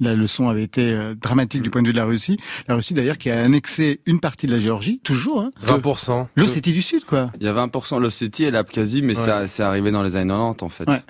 [0.00, 2.36] La leçon avait été euh, dramatique du point de vue de la Russie.
[2.68, 5.40] La Russie d'ailleurs qui a annexé une partie de la Géorgie, toujours.
[5.40, 5.50] Hein.
[5.66, 6.26] 20%.
[6.36, 7.30] L'Ossétie du Sud, quoi.
[7.40, 9.24] Il y a 20% l'Ossétie et l'Abkhazie, mais Ouais.
[9.24, 10.86] ça c'est arrivé dans les années 90 en fait.
[10.88, 11.02] Ouais.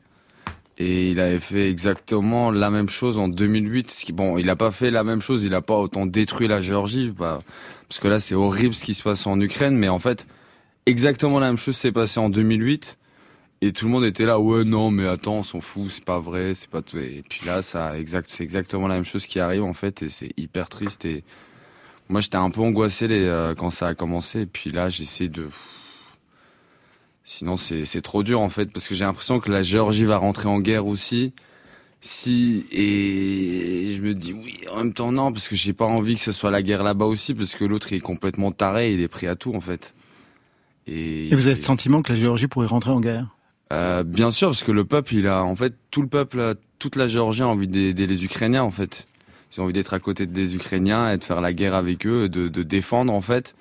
[0.78, 3.90] Et il avait fait exactement la même chose en 2008.
[3.90, 6.48] Ce qui, bon, il a pas fait la même chose, il a pas autant détruit
[6.48, 7.42] la Géorgie, bah,
[7.88, 10.26] parce que là c'est horrible ce qui se passe en Ukraine, mais en fait
[10.86, 12.98] exactement la même chose s'est passé en 2008.
[13.62, 16.20] Et tout le monde était là, ouais, non, mais attends, on s'en fout, c'est pas
[16.20, 16.98] vrai, c'est pas tout.
[16.98, 20.10] Et puis là, ça, exact, c'est exactement la même chose qui arrive, en fait, et
[20.10, 21.06] c'est hyper triste.
[21.06, 21.24] Et
[22.10, 24.42] moi, j'étais un peu angoissé euh, quand ça a commencé.
[24.42, 25.48] Et puis là, j'essaie de.
[27.28, 30.16] Sinon, c'est c'est trop dur, en fait, parce que j'ai l'impression que la Géorgie va
[30.16, 31.32] rentrer en guerre aussi.
[32.00, 36.14] Si, et je me dis oui, en même temps, non, parce que j'ai pas envie
[36.14, 39.00] que ce soit la guerre là-bas aussi, parce que l'autre, il est complètement taré, il
[39.00, 39.92] est prêt à tout, en fait.
[40.86, 43.34] Et, Et vous avez le sentiment que la Géorgie pourrait rentrer en guerre?
[43.72, 46.94] Euh, bien sûr, parce que le peuple, il a, en fait, tout le peuple, toute
[46.94, 49.08] la Géorgie a envie d'aider les Ukrainiens, en fait.
[49.52, 52.28] Ils ont envie d'être à côté des Ukrainiens et de faire la guerre avec eux,
[52.28, 53.56] de, de défendre, en fait.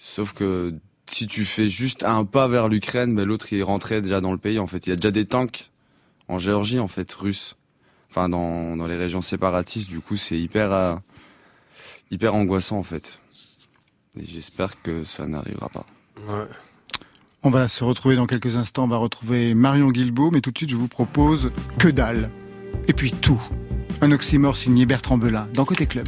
[0.00, 0.74] Sauf que
[1.14, 4.32] si tu fais juste un pas vers l'Ukraine, ben, l'autre, il est rentré déjà dans
[4.32, 4.86] le pays, en fait.
[4.86, 5.70] Il y a déjà des tanks
[6.28, 7.56] en Géorgie, en fait, russes.
[8.10, 10.96] Enfin, dans, dans les régions séparatistes, du coup, c'est hyper, euh,
[12.10, 13.20] hyper angoissant, en fait.
[14.18, 15.86] Et j'espère que ça n'arrivera pas.
[16.28, 16.46] Ouais.
[17.42, 20.58] On va se retrouver dans quelques instants, on va retrouver Marion Guilbault, mais tout de
[20.58, 22.30] suite je vous propose Que dalle.
[22.86, 23.40] Et puis tout.
[24.00, 26.06] Un oxymore signé Bertrand Belin dans Côté Club.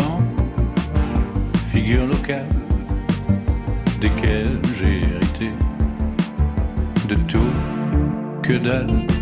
[0.00, 0.22] Serpent,
[1.70, 2.48] figure locale,
[4.00, 5.50] desquels j'ai hérité
[7.08, 7.38] de tout
[8.42, 9.19] que dalle.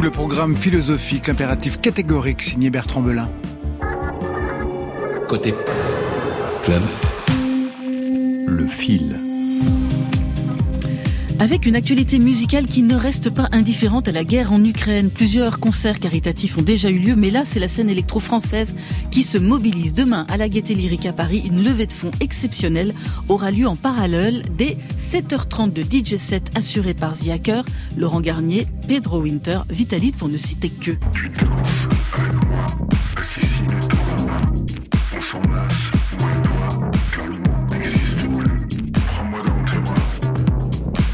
[0.00, 3.30] Tout le programme philosophique, l'impératif catégorique signé Bertrand Belin.
[5.28, 5.52] Côté
[6.64, 6.80] club.
[8.46, 9.14] Le fil.
[11.38, 15.10] Avec une actualité musicale qui ne reste pas indifférente à la guerre en Ukraine.
[15.10, 18.74] Plusieurs concerts caritatifs ont déjà eu lieu, mais là, c'est la scène électro-française
[19.10, 19.94] qui se mobilise.
[19.94, 22.94] Demain, à la Gaîté Lyrique à Paris, une levée de fonds exceptionnelle
[23.28, 24.76] aura lieu en parallèle dès
[25.12, 27.64] 7h30 de DJ set assuré par The Hacker,
[27.96, 30.90] Laurent Garnier, Pedro Winter, Vitalite pour ne citer que.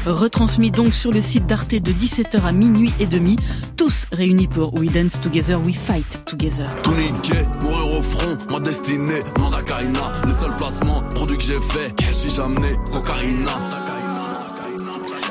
[0.07, 3.35] Retransmis donc sur le site d'Arte de 17h à minuit et demi,
[3.75, 6.65] tous réunis pour We Dance Together, We Fight Together.
[6.81, 11.93] Tout niqué, mourir au front, ma destinée, Mandacaina, le seul placement, produit que j'ai fait,
[11.99, 13.86] j'ai amené, cocaïna.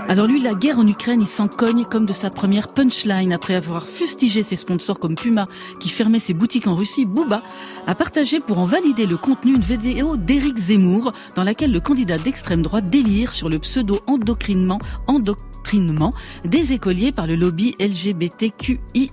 [0.09, 3.33] Alors lui, la guerre en Ukraine, il s'en cogne comme de sa première punchline.
[3.33, 5.49] Après avoir fustigé ses sponsors comme Puma,
[5.81, 7.43] qui fermait ses boutiques en Russie, Booba
[7.89, 12.19] a partagé pour en valider le contenu une vidéo d'Éric Zemmour, dans laquelle le candidat
[12.19, 14.79] d'extrême droite délire sur le pseudo-endoctrinement
[15.09, 16.13] endoctrinement
[16.45, 19.11] des écoliers par le lobby LGBTQI+.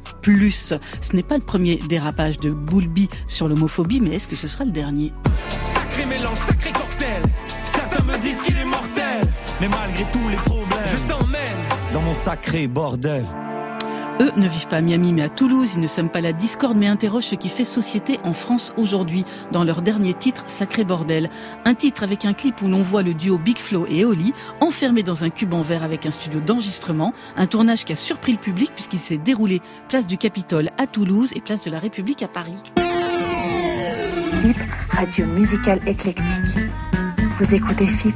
[0.54, 4.64] Ce n'est pas le premier dérapage de Boulby sur l'homophobie, mais est-ce que ce sera
[4.64, 5.12] le dernier?
[5.66, 7.24] Sacré mélange, sacré cocktail.
[7.64, 9.28] Certains me disent qu'il est mortel.
[9.60, 10.38] Mais malgré tous les
[12.14, 13.26] sacré bordel.
[14.22, 16.78] Eux ne vivent pas à Miami mais à Toulouse, ils ne s'aiment pas la discorde
[16.78, 21.30] mais interrogent ce qui fait société en France aujourd'hui dans leur dernier titre Sacré Bordel.
[21.66, 25.04] Un titre avec un clip où l'on voit le duo Big Flo et Oli enfermés
[25.04, 28.38] dans un cube en verre avec un studio d'enregistrement, un tournage qui a surpris le
[28.38, 32.28] public puisqu'il s'est déroulé place du Capitole à Toulouse et place de la République à
[32.28, 32.58] Paris.
[34.42, 34.58] FIP,
[34.90, 36.38] radio musicale éclectique.
[37.40, 38.16] Vous écoutez FIP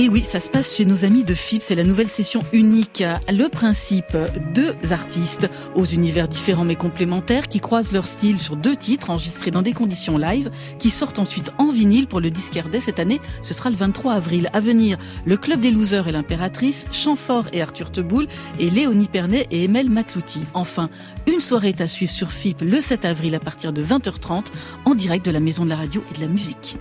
[0.00, 3.02] Et oui, ça se passe chez nos amis de FIP, c'est la nouvelle session unique.
[3.28, 4.16] Le principe,
[4.54, 9.50] deux artistes aux univers différents mais complémentaires qui croisent leur style sur deux titres enregistrés
[9.50, 13.20] dans des conditions live qui sortent ensuite en vinyle pour le disquaire dès cette année.
[13.42, 14.48] Ce sera le 23 avril.
[14.52, 18.28] À venir, le Club des Losers et l'Impératrice, Chamfort et Arthur Teboul
[18.60, 20.42] et Léonie Pernet et Emel Matlouti.
[20.54, 20.90] Enfin,
[21.26, 24.44] une soirée est à suivre sur FIP le 7 avril à partir de 20h30
[24.84, 26.76] en direct de la Maison de la Radio et de la Musique.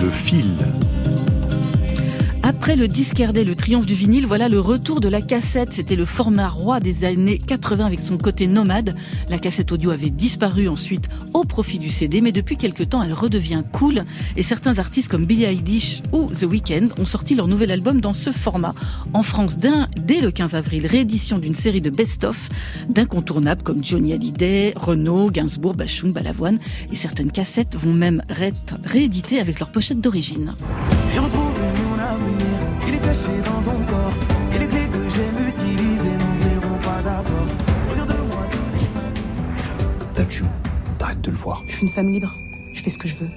[0.00, 0.54] Le fil.
[2.64, 5.74] Après le disquaire day, le triomphe du vinyle, voilà le retour de la cassette.
[5.74, 8.96] C'était le format roi des années 80 avec son côté nomade.
[9.28, 13.12] La cassette audio avait disparu ensuite au profit du CD, mais depuis quelques temps, elle
[13.12, 14.04] redevient cool.
[14.38, 18.14] Et certains artistes comme Billie Eilish ou The Weeknd ont sorti leur nouvel album dans
[18.14, 18.74] ce format.
[19.12, 22.48] En France, dès le 15 avril, réédition d'une série de best-of
[22.88, 26.58] d'incontournables comme Johnny Hallyday, Renaud, Gainsbourg, Bachung, Balavoine.
[26.90, 30.54] Et certaines cassettes vont même être rééditées avec leur pochette d'origine.
[40.98, 41.62] T'arrêtes de le voir.
[41.66, 42.34] Je suis une femme libre.
[42.72, 43.28] Je fais ce que je veux.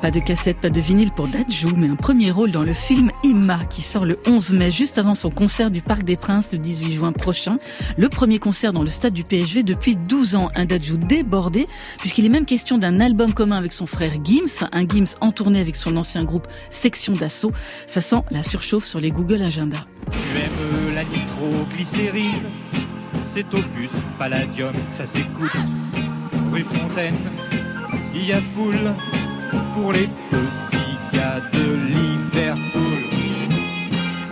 [0.00, 3.10] Pas de cassette, pas de vinyle pour Dajou, mais un premier rôle dans le film
[3.24, 6.58] Imma qui sort le 11 mai, juste avant son concert du Parc des Princes le
[6.58, 7.58] 18 juin prochain.
[7.96, 10.50] Le premier concert dans le stade du PSV depuis 12 ans.
[10.54, 11.64] Un Dajou débordé,
[11.98, 15.58] puisqu'il est même question d'un album commun avec son frère Gims, un Gims en tournée
[15.58, 17.50] avec son ancien groupe Section d'Assaut.
[17.88, 19.78] Ça sent la surchauffe sur les Google Agenda.
[20.12, 22.87] Tu aimes la nitroglycérine?
[23.38, 25.52] C'est opus palladium, ça s'écoute.
[26.50, 27.14] Rue Fontaine,
[28.12, 28.92] il y a foule
[29.74, 31.87] pour les petits gars de.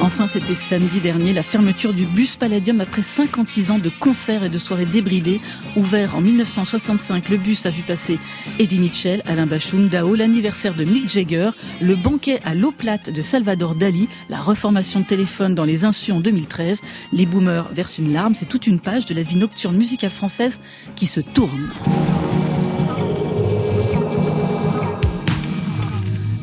[0.06, 4.48] Enfin, c'était samedi dernier, la fermeture du bus Palladium après 56 ans de concerts et
[4.48, 5.40] de soirées débridées.
[5.74, 8.20] Ouvert en 1965, le bus a vu passer
[8.60, 11.50] Eddie Mitchell, Alain Bachung, Dao, l'anniversaire de Mick Jagger,
[11.80, 16.12] le banquet à l'eau plate de Salvador Dali, la reformation de téléphone dans les insus
[16.12, 16.82] en 2013.
[17.12, 20.60] Les boomers versent une larme, c'est toute une page de la vie nocturne musicale française
[20.94, 21.68] qui se tourne.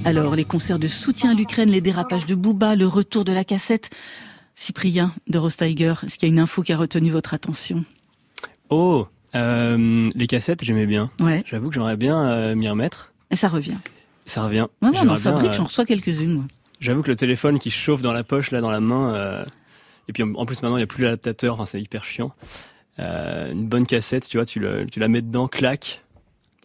[0.06, 3.44] Alors, les concerts de soutien à l'Ukraine, les dérapages de Booba, le retour de la
[3.44, 3.90] cassette.
[4.56, 7.84] Cyprien de Rostiger, est-ce qu'il y a une info qui a retenu votre attention?
[8.70, 11.10] Oh, euh, les cassettes, j'aimais bien.
[11.20, 11.44] Ouais.
[11.48, 13.12] J'avoue que j'aimerais bien euh, m'y remettre.
[13.32, 13.78] Et ça revient.
[14.28, 14.68] Ça revient.
[14.82, 16.46] Ouais, ouais, on en fabrique, euh, j'en reçois quelques-unes.
[16.80, 19.46] J'avoue que le téléphone qui chauffe dans la poche, là, dans la main, euh,
[20.08, 22.32] et puis en plus maintenant il n'y a plus l'adaptateur, enfin c'est hyper chiant.
[23.00, 26.04] Euh, une bonne cassette, tu vois, tu, le- tu la mets dedans, clac.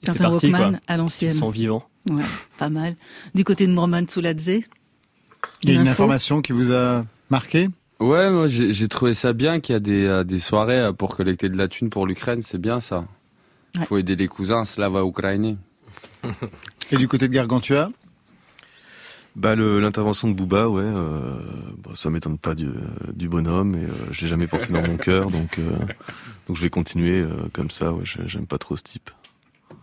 [0.03, 0.81] c'est un parti, Walkman quoi.
[0.89, 1.33] à l'ancienne.
[1.51, 1.89] Vivant.
[2.09, 2.23] Ouais,
[2.59, 2.95] pas mal.
[3.35, 7.69] Du côté de Morman Souladze Il y a une info information qui vous a marqué?
[8.01, 11.17] Ouais, moi j'ai trouvé ça bien qu'il y a des, euh, des soirées euh, pour
[11.17, 13.07] collecter de la thune pour l'Ukraine, c'est bien ça.
[13.77, 15.59] Il faut aider les cousins, Slava Ukraini.
[16.93, 17.91] Et du côté de Gargantua?
[19.37, 21.39] Bah l'intervention de Booba, ouais, euh,
[21.79, 22.73] bon, ça m'étonne pas du, euh,
[23.13, 25.71] du bonhomme et euh, je l'ai jamais porté dans mon cœur, donc euh,
[26.49, 27.93] donc je vais continuer euh, comme ça.
[27.93, 29.11] Ouais, j'ai- j'aime pas trop ce type.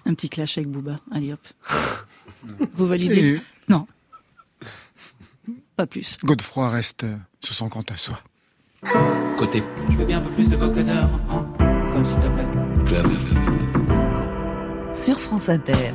[0.06, 1.00] Un petit clash avec Booba.
[1.12, 1.40] Allez hop.
[2.74, 3.88] Vous validez Et Non.
[5.76, 6.18] Pas plus.
[6.24, 7.06] Godefroy reste
[7.42, 8.20] sur son compte à soi.
[9.38, 11.10] Côté Je veux bien un peu plus de vocodeur.
[11.30, 12.48] Encore, s'il te plaît.
[12.86, 13.08] club.
[14.94, 15.92] Sur France Inter.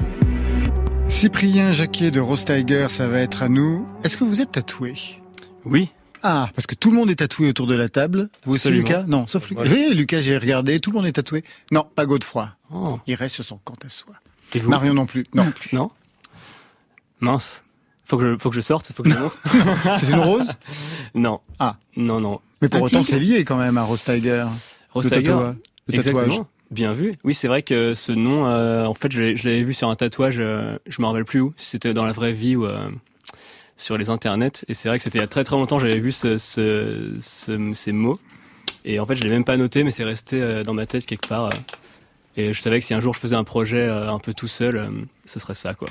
[1.08, 3.86] Cyprien Jacquier de Rostiger, ça va être à nous.
[4.04, 4.94] Est-ce que vous êtes tatoué?
[5.64, 5.90] Oui.
[6.22, 8.28] Ah, parce que tout le monde est tatoué autour de la table.
[8.44, 8.70] Vous aussi.
[8.70, 9.04] Lucas?
[9.08, 9.64] Non, sauf Lucas.
[9.64, 9.74] Voilà.
[9.74, 11.42] Oui, Lucas, j'ai regardé, tout le monde est tatoué.
[11.72, 12.54] Non, pas Godefroy.
[12.72, 12.98] Oh.
[13.06, 14.14] Il reste sur son compte à soi.
[14.54, 14.70] Et vous?
[14.70, 15.24] Marion non plus.
[15.34, 15.50] Non.
[15.72, 15.90] Non
[17.20, 17.62] Mince.
[18.06, 19.16] Faut que je, faut que je sorte, faut que je.
[19.96, 20.54] C'est une rose
[21.14, 21.40] Non.
[21.58, 21.76] Ah.
[21.96, 22.40] Non, non.
[22.62, 24.44] Mais pour Un autant, c'est lié quand même à Rostiger.
[24.92, 25.54] Rostiger, Le, tatou-
[25.88, 26.24] le tatouage.
[26.24, 26.48] Exactement.
[26.70, 27.14] Bien vu.
[27.24, 30.36] Oui, c'est vrai que ce nom, euh, en fait, je l'avais vu sur un tatouage.
[30.38, 31.52] euh, je me rappelle plus où.
[31.56, 32.88] Si c'était dans la vraie vie ou euh,
[33.76, 34.64] sur les internets.
[34.68, 35.78] Et c'est vrai que c'était il y a très très longtemps.
[35.78, 38.18] J'avais vu ce, ce- ce- ces mots.
[38.84, 41.06] Et en fait, je l'ai même pas noté, mais c'est resté euh, dans ma tête
[41.06, 41.46] quelque part.
[41.46, 41.50] euh.
[42.36, 44.48] et je savais que si un jour je faisais un projet euh, un peu tout
[44.48, 44.88] seul, euh,
[45.24, 45.88] ce serait ça, quoi.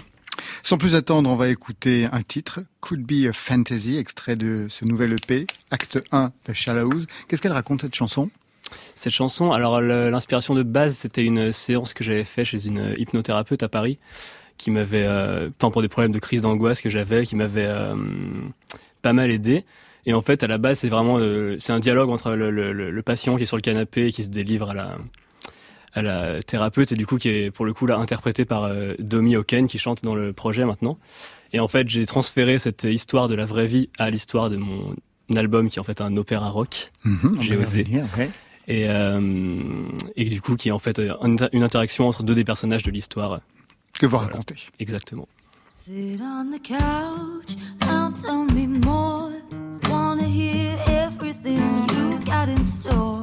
[0.64, 4.86] Sans plus attendre, on va écouter un titre, Could Be a Fantasy, extrait de ce
[4.86, 7.02] nouvel EP, acte 1 de Shallows.
[7.28, 8.30] Qu'est-ce qu'elle raconte cette chanson?
[8.96, 13.64] Cette chanson, alors l'inspiration de base, c'était une séance que j'avais fait chez une hypnothérapeute
[13.64, 13.98] à Paris,
[14.58, 17.96] qui m'avait, euh, enfin pour des problèmes de crise d'angoisse que j'avais, qui m'avait euh,
[19.02, 19.64] pas mal aidé.
[20.06, 22.52] Et en fait, à la base, c'est vraiment, euh, c'est un dialogue entre le-
[22.92, 24.98] le patient qui est sur le canapé et qui se délivre à la
[25.94, 28.94] à la thérapeute et du coup qui est pour le coup là interprété par euh,
[29.00, 30.98] Domi Oken qui chante dans le projet maintenant.
[31.52, 34.94] Et en fait, j'ai transféré cette histoire de la vraie vie à l'histoire de mon
[35.36, 36.92] album qui est en fait un opéra rock.
[37.06, 37.86] Mhm, on j'ai osé.
[38.18, 38.30] ouais.
[38.68, 39.20] Et, euh,
[40.16, 41.16] et du coup, qui est en fait euh,
[41.54, 43.40] une interaction entre deux des personnages de l'histoire.
[43.94, 44.56] Que vous racontez.
[44.80, 45.28] Exactement.
[45.74, 49.32] Sit on the couch, now tell me more.
[49.90, 51.62] Wanna hear everything
[51.98, 53.19] you got in store.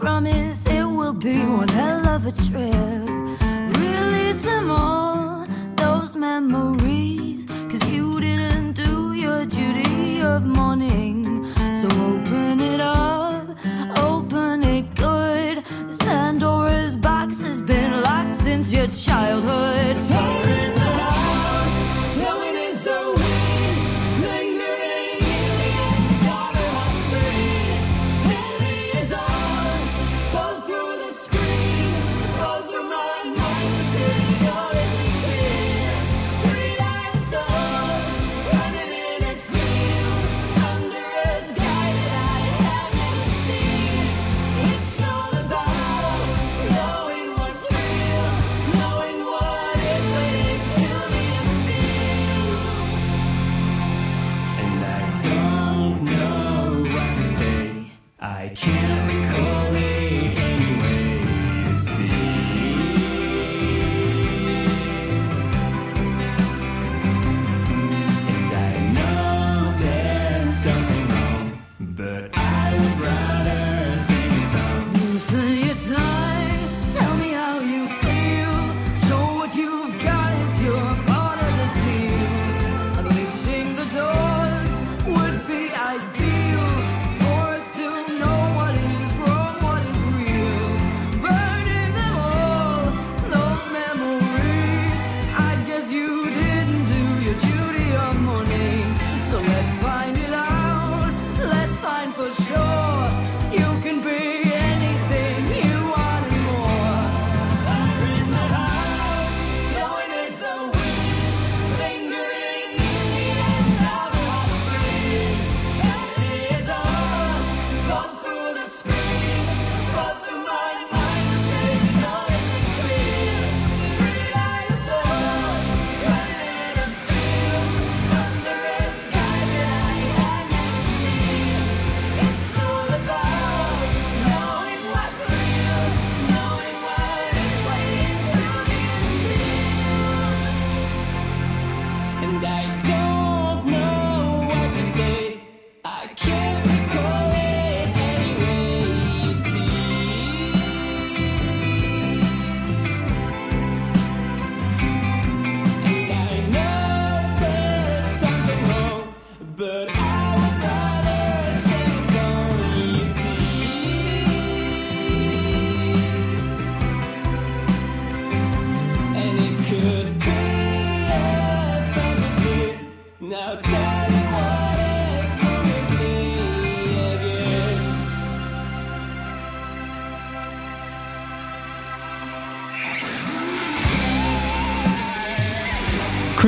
[0.00, 3.06] Promise it will be one hell of a trip.
[3.78, 5.46] Release them all,
[5.76, 7.44] those memories.
[7.70, 11.44] Cause you didn't do your duty of mourning.
[11.74, 13.46] So open it up,
[13.98, 15.64] open it good.
[15.88, 19.96] This Pandora's box has been locked since your childhood.
[20.08, 21.29] Fire in the house,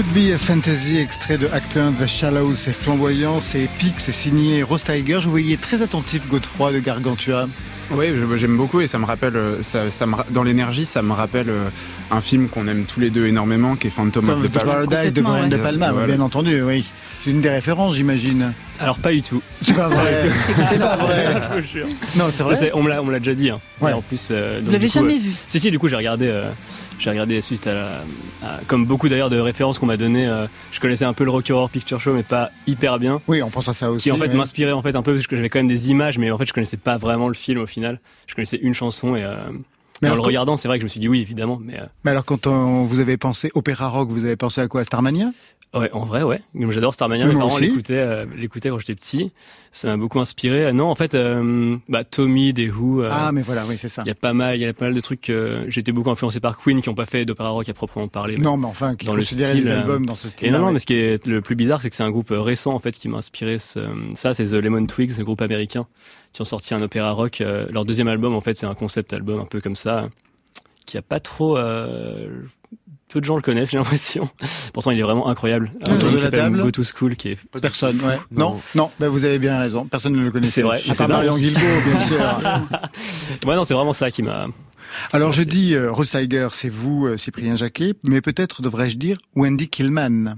[0.02, 4.10] Could Be a Fantasy, extrait de Act 1 The Shallow, c'est flamboyant, c'est épique, c'est
[4.10, 5.18] signé Rose Tiger.
[5.20, 7.46] Je vous voyais très attentif, Godefroy de Gargantua.
[7.92, 11.02] Oui, je- j'aime beaucoup et ça me rappelle, euh, ça, ça me, dans l'énergie, ça
[11.02, 11.68] me rappelle euh,
[12.10, 14.88] un film qu'on aime tous les deux énormément, qui est Phantom Tom of the Paradise.
[14.90, 16.84] Paradise de Brian De Palma, bien entendu, oui.
[17.22, 18.54] C'est une des références, j'imagine.
[18.82, 19.40] Alors pas du tout.
[19.60, 20.28] C'est pas vrai.
[20.66, 21.34] C'est pas vrai.
[21.56, 21.86] Je vous jure.
[22.16, 22.70] Non, c'est vrai.
[22.74, 23.50] On me l'a, on me l'a déjà dit.
[23.50, 23.60] hein.
[23.80, 23.90] Ouais.
[23.90, 25.96] Et en plus, euh, donc, Vous l'avez jamais euh, vu Si si, du coup j'ai
[25.96, 26.50] regardé, euh,
[26.98, 27.86] j'ai regardé suite à, la,
[28.42, 30.26] à- comme beaucoup d'ailleurs de références qu'on m'a donné.
[30.26, 33.20] euh, je connaissais un peu le Rocky Horror Picture Show, mais pas hyper bien.
[33.28, 34.04] Oui, on pense à ça aussi.
[34.08, 34.34] Qui en fait ouais.
[34.34, 36.46] m'inspirait en fait un peu parce que j'avais quand même des images, mais en fait
[36.46, 38.00] je connaissais pas vraiment le film au final.
[38.26, 39.36] Je connaissais une chanson et, euh,
[40.02, 41.78] Mais en le quand- regardant, c'est vrai que je me suis dit oui évidemment, mais
[41.78, 44.82] euh, Mais alors, quand on- vous avez pensé opéra rock, vous avez pensé à quoi?
[44.84, 45.30] Starmania?
[45.74, 46.42] Ouais, en vrai, ouais.
[46.68, 47.24] J'adore Starmania.
[47.26, 49.32] Mes parents l'écoutaient, euh, l'écoutaient quand j'étais petit.
[49.72, 50.66] Ça m'a beaucoup inspiré.
[50.66, 53.00] Euh, Non, en fait, euh, bah, Tommy, des Who.
[53.02, 54.02] euh, Ah, mais voilà, oui, c'est ça.
[54.04, 55.30] Il y a pas mal, il y a pas mal de trucs.
[55.30, 58.06] euh, J'ai été beaucoup influencé par Queen qui ont pas fait d'opéra rock à proprement
[58.06, 58.36] parler.
[58.36, 60.52] Non, mais enfin, qui dans le style, les euh, albums dans ce Et style-là.
[60.52, 60.72] non, non, ouais.
[60.74, 62.92] mais ce qui est le plus bizarre, c'est que c'est un groupe récent en fait
[62.92, 63.80] qui m'a inspiré ce-
[64.14, 64.34] ça.
[64.34, 65.86] C'est The Lemon Twigs, le groupe américain,
[66.34, 67.42] qui ont sorti un opéra rock.
[67.70, 70.10] leur deuxième album, en fait, c'est un concept album un peu comme ça,
[70.84, 71.56] qui a pas trop.
[73.12, 74.28] Euh, peu de gens le connaissent, j'ai l'impression.
[74.72, 75.70] Pourtant, il est vraiment incroyable.
[75.82, 78.18] Autour groupe de la table Go to School, qui est Personne, ouais.
[78.30, 79.84] Non, non, ben vous avez bien raison.
[79.86, 80.52] Personne ne le connaissait.
[80.52, 80.80] C'est vrai.
[80.88, 82.16] À part Marion Guilbault, bien sûr.
[83.46, 84.46] ouais, non, c'est vraiment ça qui m'a.
[85.12, 89.18] Alors je dis euh, Rose Tiger, c'est vous, euh, Cyprien Jacquet, mais peut-être devrais-je dire
[89.34, 90.34] Wendy Killman.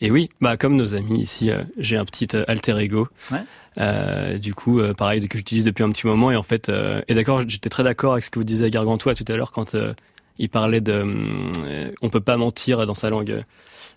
[0.00, 3.08] Et oui, bah comme nos amis ici, euh, j'ai un petit euh, alter ego.
[3.30, 3.40] Ouais.
[3.78, 6.30] Euh, du coup, euh, pareil, que j'utilise depuis un petit moment.
[6.30, 9.14] Et en fait, euh, et d'accord, j'étais très d'accord avec ce que vous disiez Gargantua
[9.14, 9.94] tout à l'heure quand euh,
[10.38, 13.44] il parlait de, hum, euh, on peut pas mentir dans sa langue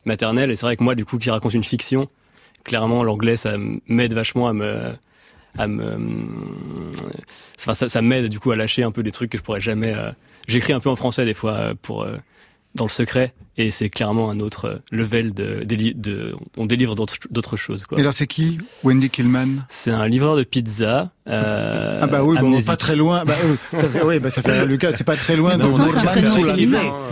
[0.05, 0.51] maternelle.
[0.51, 2.09] Et c'est vrai que moi, du coup, qui raconte une fiction,
[2.63, 3.53] clairement, l'anglais, ça
[3.87, 4.93] m'aide vachement à me,
[5.57, 6.91] à me, hum,
[7.59, 9.61] enfin, ça, ça m'aide du coup à lâcher un peu des trucs que je pourrais
[9.61, 9.95] jamais.
[9.95, 10.11] euh,
[10.47, 12.17] J'écris un peu en français des fois euh, pour euh,
[12.75, 17.83] dans le secret, et c'est clairement un autre euh, level de, on délivre d'autres choses.
[17.85, 17.97] Quoi.
[17.97, 21.11] Et alors c'est qui Wendy Killman C'est un livreur de pizza.
[21.27, 22.67] Euh, Ah bah oui, bon, amnésique.
[22.67, 23.25] pas très loin.
[23.25, 25.67] Bah, euh, ça fait, oui, bah ça fait Lucas, c'est pas très loin main.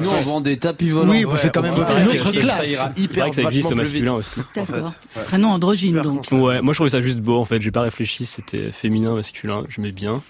[0.02, 1.12] Nous, on vend des tapis volants.
[1.12, 2.60] Oui, bah, c'est quand même on une autre que classe.
[2.60, 4.40] Ça ira C'est hyper vrai que ça existe au masculin aussi.
[4.56, 4.94] D'accord.
[5.26, 6.26] Prénom androgyne donc.
[6.32, 7.62] Ouais, moi je trouvais ça juste beau en fait.
[7.62, 10.24] J'ai pas réfléchi, c'était féminin, masculin, je mets bien.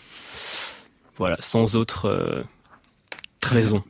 [1.18, 2.42] Voilà, sans autre euh,
[3.44, 3.84] raison.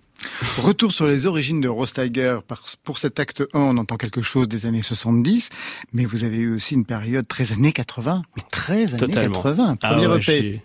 [0.58, 2.40] Retour sur les origines de Rose Tiger.
[2.48, 5.50] Par- Pour cet acte 1, on entend quelque chose des années 70,
[5.94, 8.24] mais vous avez eu aussi une période très années 80.
[8.52, 9.34] Très années Totalement.
[9.36, 9.78] 80.
[9.82, 10.62] Ah Premier ouais, EP.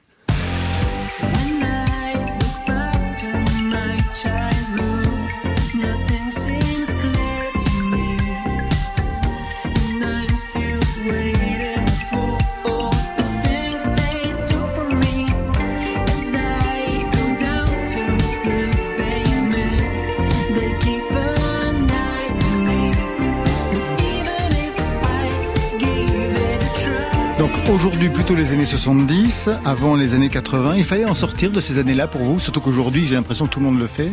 [27.71, 30.75] Aujourd'hui plutôt les années 70, avant les années 80.
[30.77, 33.61] Il fallait en sortir de ces années-là pour vous, surtout qu'aujourd'hui j'ai l'impression que tout
[33.61, 34.11] le monde le fait.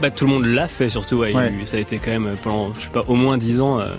[0.00, 1.16] Bah, tout le monde l'a fait surtout.
[1.16, 1.52] Ouais, Ouais.
[1.64, 3.80] ça a été quand même pendant, je sais pas, au moins 10 ans.
[3.80, 3.94] euh,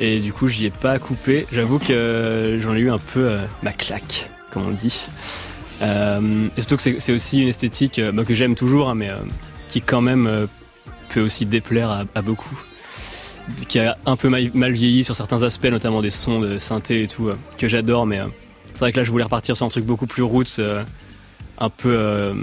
[0.00, 1.46] et du coup, j'y ai pas coupé.
[1.52, 5.06] J'avoue que euh, j'en ai eu un peu euh, ma claque, comme on dit.
[5.82, 9.10] Euh, et surtout que c'est- aussi une esthétique euh, bah, que j'aime toujours, hein, mais
[9.10, 9.16] euh,
[9.70, 10.46] qui quand même euh,
[11.10, 12.58] peut aussi déplaire à, à beaucoup.
[13.68, 17.08] Qui a un peu mal, vieilli sur certains aspects, notamment des sons de synthé et
[17.08, 18.06] tout, euh, que j'adore.
[18.06, 18.26] Mais euh,
[18.66, 20.58] c'est vrai que là, je voulais repartir sur un truc beaucoup plus roots.
[20.58, 20.82] euh,
[21.58, 22.34] un peu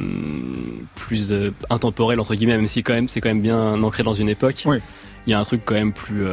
[0.96, 1.34] plus
[1.70, 4.64] intemporel entre guillemets même si quand même c'est quand même bien ancré dans une époque
[4.66, 4.78] Oui.
[5.28, 6.24] il y a un truc quand même plus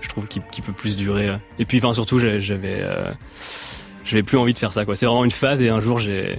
[0.00, 2.82] je trouve qui, qui peut plus durer et puis enfin surtout j'avais
[4.06, 6.38] j'avais plus envie de faire ça quoi c'est vraiment une phase et un jour j'ai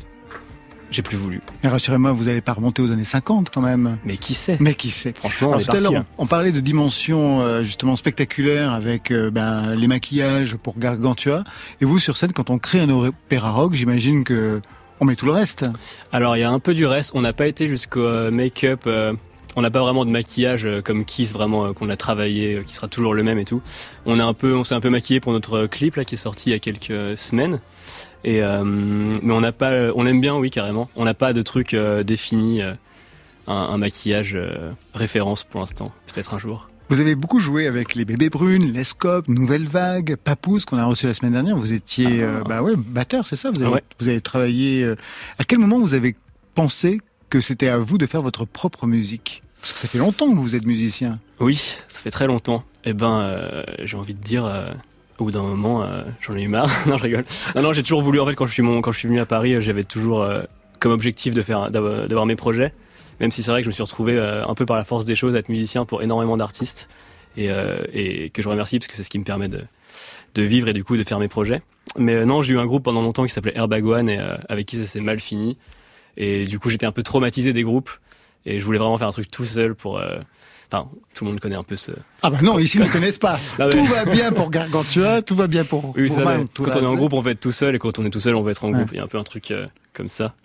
[0.91, 3.97] j'ai plus voulu rassurez-moi, vous n'allez pas remonter aux années 50 quand même.
[4.05, 4.57] mais qui sait?
[4.59, 5.13] Mais qui sait?
[5.17, 6.05] Franchement on Alors, est tout à l'heure, hein.
[6.17, 11.43] on, on parlait de dimensions euh, justement spectaculaires avec euh, ben, les maquillages pour Gargantua.
[11.81, 14.61] Et vous, sur scène, quand on crée un opéra rock, j'imagine que
[14.99, 15.69] on met tout le reste.
[16.11, 17.11] Alors il y a un peu du reste.
[17.13, 18.81] On n'a pas été jusqu'au euh, make-up.
[18.87, 19.13] euh,
[19.57, 22.63] on n'a pas vraiment de maquillage euh, comme Kiss vraiment euh, qu'on a travaillé, euh,
[22.63, 23.61] qui sera toujours le même et tout.
[24.05, 26.17] On a un peu, on s'est un peu maquillé pour notre clip là qui est
[26.19, 27.59] sorti il y a quelques semaines.
[28.23, 30.89] Et euh, mais on n'a pas, on aime bien oui carrément.
[30.95, 32.73] On n'a pas de truc euh, défini, euh,
[33.47, 34.37] un, un maquillage
[34.93, 35.91] référence pour l'instant.
[36.13, 36.69] Peut-être un jour.
[36.89, 40.85] Vous avez beaucoup joué avec les bébés brunes, les scopes, Nouvelle Vague, Papouze qu'on a
[40.85, 41.57] reçu la semaine dernière.
[41.57, 43.51] Vous étiez, euh, bah ouais, batteur, c'est ça?
[43.51, 43.83] Vous avez, Ouais.
[43.99, 44.85] vous avez travaillé.
[45.37, 46.15] à quel moment vous avez
[46.55, 49.43] pensé que c'était à vous de faire votre propre musique?
[49.61, 51.19] Parce que ça fait longtemps que vous êtes musicien.
[51.39, 52.63] Oui, ça fait très longtemps.
[52.85, 54.71] Eh ben, euh, j'ai envie de dire, euh,
[55.19, 56.69] au bout d'un moment, euh, j'en ai eu marre.
[56.87, 57.25] non, je rigole.
[57.55, 58.19] Non, non, j'ai toujours voulu.
[58.19, 60.21] En fait, quand je suis mon, quand je suis venu à Paris, euh, j'avais toujours
[60.21, 60.43] euh,
[60.79, 62.73] comme objectif de faire, d'avoir mes projets.
[63.19, 65.05] Même si c'est vrai que je me suis retrouvé euh, un peu par la force
[65.05, 66.87] des choses à être musicien pour énormément d'artistes
[67.35, 67.49] et,
[67.93, 69.61] et que je remercie parce que c'est ce qui me permet de,
[70.33, 71.61] de vivre et du coup de faire mes projets.
[71.97, 74.77] Mais non, j'ai eu un groupe pendant longtemps qui s'appelait Herbagwan et euh, avec qui
[74.77, 75.57] ça s'est mal fini.
[76.15, 77.91] Et du coup, j'étais un peu traumatisé des groupes
[78.47, 79.97] et je voulais vraiment faire un truc tout seul pour.
[79.99, 80.17] euh,
[80.69, 81.91] Enfin, tout le monde connaît un peu ce,
[82.21, 83.39] Ah bah non, ici ils ne connaissent pas.
[83.71, 85.93] Tout va bien pour Gargantua, tout va bien pour.
[85.95, 87.79] Oui, pour ça, tout Quand on est en groupe, on va être tout seul, et
[87.79, 88.73] quand on est tout seul, on va être en Ouais.
[88.73, 88.89] groupe.
[88.91, 90.35] Il y a un peu un truc euh, comme ça.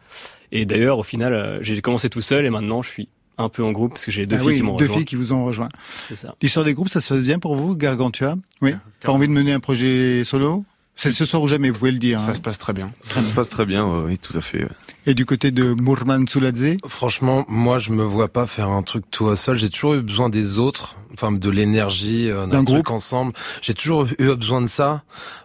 [0.53, 3.65] Et d'ailleurs, au final, euh, j'ai commencé tout seul, et maintenant, je suis un peu
[3.65, 5.33] en groupe parce que j'ai deux Ah filles oui, qui m'ont deux filles qui vous
[5.33, 5.69] ont rejoint.
[6.07, 6.37] C'est ça.
[6.41, 8.37] L'histoire des groupes, ça se passe bien pour vous, Gargantua?
[8.61, 8.77] Oui.
[9.01, 10.65] Pas envie de mener un projet solo?
[11.03, 12.21] C'est ce soir ou jamais, vous pouvez le dire.
[12.21, 12.35] Ça hein.
[12.35, 12.93] se passe très bien.
[13.01, 14.63] Ça se passe très bien, oui, tout à fait.
[14.63, 14.71] ouais.
[15.07, 19.05] Et du côté de Mourman Souladze Franchement, moi, je me vois pas faire un truc
[19.11, 19.57] tout seul.
[19.59, 22.91] J'ai toujours eu besoin des autres, enfin de l'énergie, euh, D'un truc groupe.
[22.91, 23.33] ensemble.
[23.63, 25.03] J'ai toujours eu besoin de ça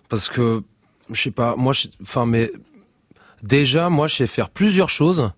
[0.10, 0.62] parce que
[1.10, 2.52] je sais pas, moi, je- enfin, mais
[3.42, 5.32] déjà, moi, je sais faire plusieurs choses,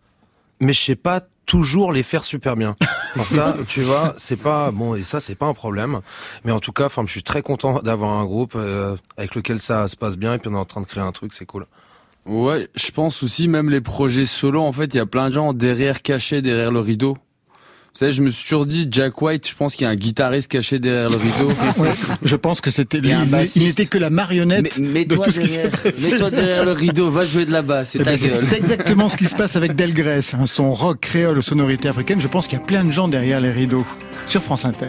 [0.59, 2.75] mais je sais pas toujours les faire super bien.
[3.23, 6.01] Ça, tu vois, c'est pas bon et ça, c'est pas un problème.
[6.45, 9.59] Mais en tout cas, enfin, je suis très content d'avoir un groupe euh, avec lequel
[9.59, 11.47] ça se passe bien et puis on est en train de créer un truc, c'est
[11.47, 11.65] cool.
[12.27, 15.33] Ouais, je pense aussi même les projets solo, en fait, il y a plein de
[15.33, 17.17] gens derrière cachés, derrière le rideau.
[17.93, 19.95] Vous savez, je me suis toujours dit, Jack White, je pense qu'il y a un
[19.95, 21.49] guitariste caché derrière le rideau.
[21.77, 21.89] Ouais,
[22.23, 23.11] je pense que c'était lui.
[23.55, 26.09] Il- n'était que la marionnette Mais- de tout ce qui s'est passé.
[26.11, 28.47] mets-toi derrière le rideau, va jouer de la basse, c'est Eh ta ben, gueule.
[28.49, 32.21] C'est exactement ce qui se passe avec Delgrès, un son rock créole aux sonorités africaines.
[32.21, 33.85] Je pense qu'il y a plein de gens derrière les rideaux
[34.27, 34.87] sur France Inter.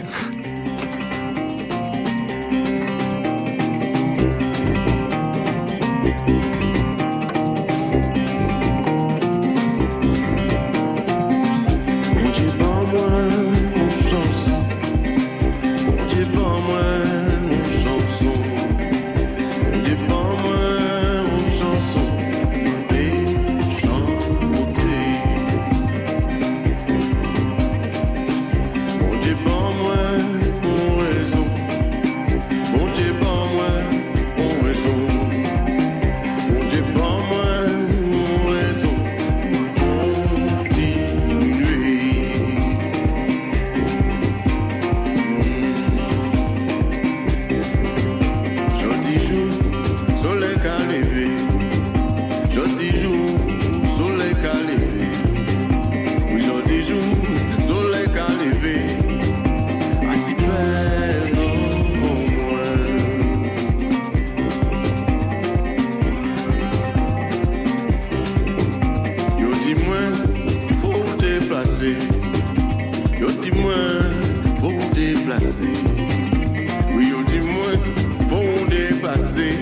[79.11, 79.57] Dépasser.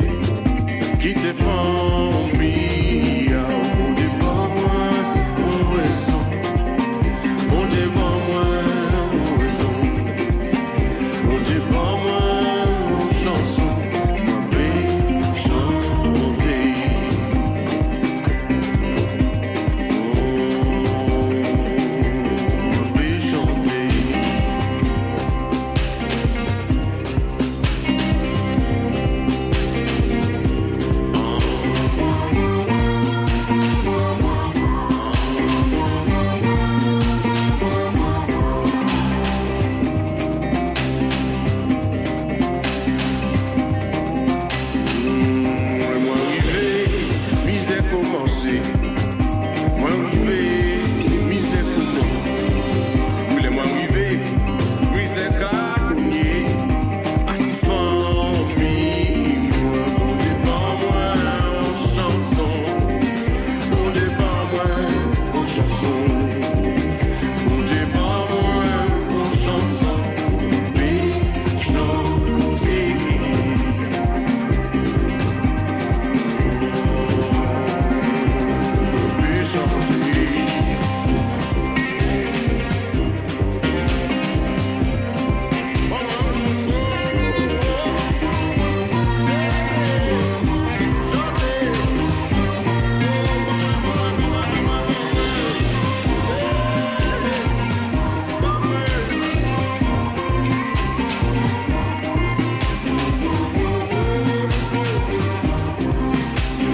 [1.00, 1.34] Qui te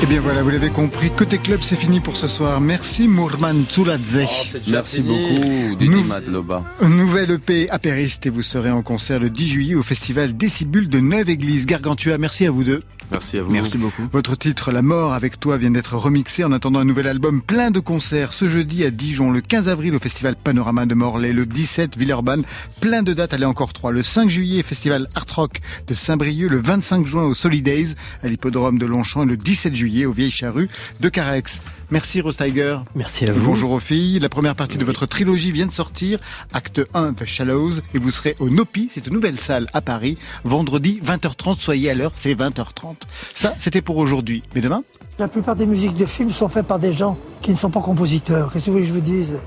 [0.02, 2.60] Eh bien voilà, vous l'avez compris, côté club c'est fini pour ce soir.
[2.62, 4.20] Merci Mourman Tsuladze.
[4.68, 6.64] Merci beaucoup, Didi Nous- Madloba.
[6.82, 11.00] Nouvelle EP apériste et vous serez en concert le 10 juillet au festival Décibule de
[11.00, 12.18] Neuve-Église Gargantua.
[12.18, 12.84] Merci à vous deux.
[13.12, 13.52] Merci à vous.
[13.52, 14.04] Merci beaucoup.
[14.12, 17.72] Votre titre La mort avec toi vient d'être remixé en attendant un nouvel album plein
[17.72, 21.46] de concerts ce jeudi à Dijon, le 15 avril au festival Panorama de Morlaix, le
[21.46, 22.44] 17 Villeurbanne,
[22.82, 23.92] plein de dates, allez encore trois.
[23.92, 28.80] Le 5 juillet festival Art Rock de Saint-Brieuc, le 25 juin au Solidays à l'hippodrome
[28.80, 31.62] de Longchamp et le 17 juillet au Vieilles Charrues de Carex.
[31.92, 32.80] Merci Rostiger.
[32.96, 33.46] Merci à vous.
[33.46, 34.20] Bonjour aux filles.
[34.20, 36.20] La première partie de votre trilogie vient de sortir,
[36.52, 40.18] acte 1 The Shallows, et vous serez au Nopi, c'est une nouvelle salle à Paris,
[40.44, 42.96] vendredi 20h30, soyez à l'heure, c'est 20h30.
[43.36, 44.42] Ça, c'était pour aujourd'hui.
[44.56, 44.84] Mais demain?
[45.20, 47.82] La plupart des musiques de films sont faites par des gens qui ne sont pas
[47.82, 48.52] compositeurs.
[48.52, 49.38] Qu'est-ce que vous voulez que je vous dise?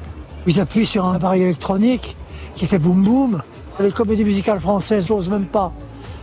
[0.46, 2.16] Ils appuient sur un appareil électronique
[2.54, 3.42] qui fait boum boum.
[3.80, 5.72] Les comédies musicales françaises, j'ose même pas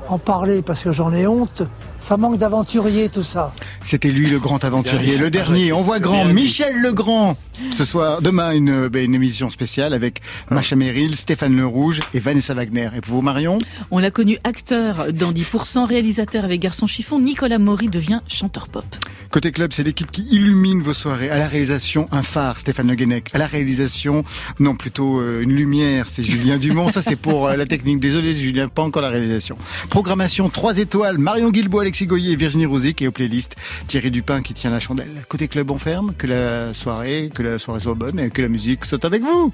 [0.08, 1.64] en parler parce que j'en ai honte.
[2.00, 3.54] Ça manque d'aventuriers, tout ça.
[3.84, 5.74] C'était lui le grand aventurier, le dernier.
[5.74, 6.26] On voit grand.
[6.26, 7.36] Michel Legrand.
[7.72, 12.20] Ce soir, demain, une, ben, une émission spéciale avec Macha Merrill, Stéphane Le Rouge et
[12.20, 12.90] Vanessa Wagner.
[12.96, 13.58] Et pour vous, Marion?
[13.92, 17.20] On l'a connu acteur dans 10%, réalisateur avec Garçon Chiffon.
[17.20, 18.86] Nicolas Maury devient chanteur pop.
[19.32, 21.30] Côté club, c'est l'équipe qui illumine vos soirées.
[21.30, 23.30] À la réalisation, un phare, Stéphane Le Guenec.
[23.34, 24.24] À la réalisation,
[24.60, 26.90] non, plutôt euh, une lumière, c'est Julien Dumont.
[26.90, 28.00] Ça, c'est pour euh, la technique.
[28.00, 29.58] Désolé, Julien, pas encore la réalisation.
[29.90, 33.02] Programmation 3 étoiles, Marion Guilbault, Alexis Goyer et Virginie Rouzic.
[33.02, 33.56] Et aux playlists,
[33.88, 35.26] Thierry Dupin qui tient la chandelle.
[35.28, 36.14] Côté club, on ferme.
[36.18, 39.52] Que la soirée, que la soirée soit bonne et que la musique saute avec vous.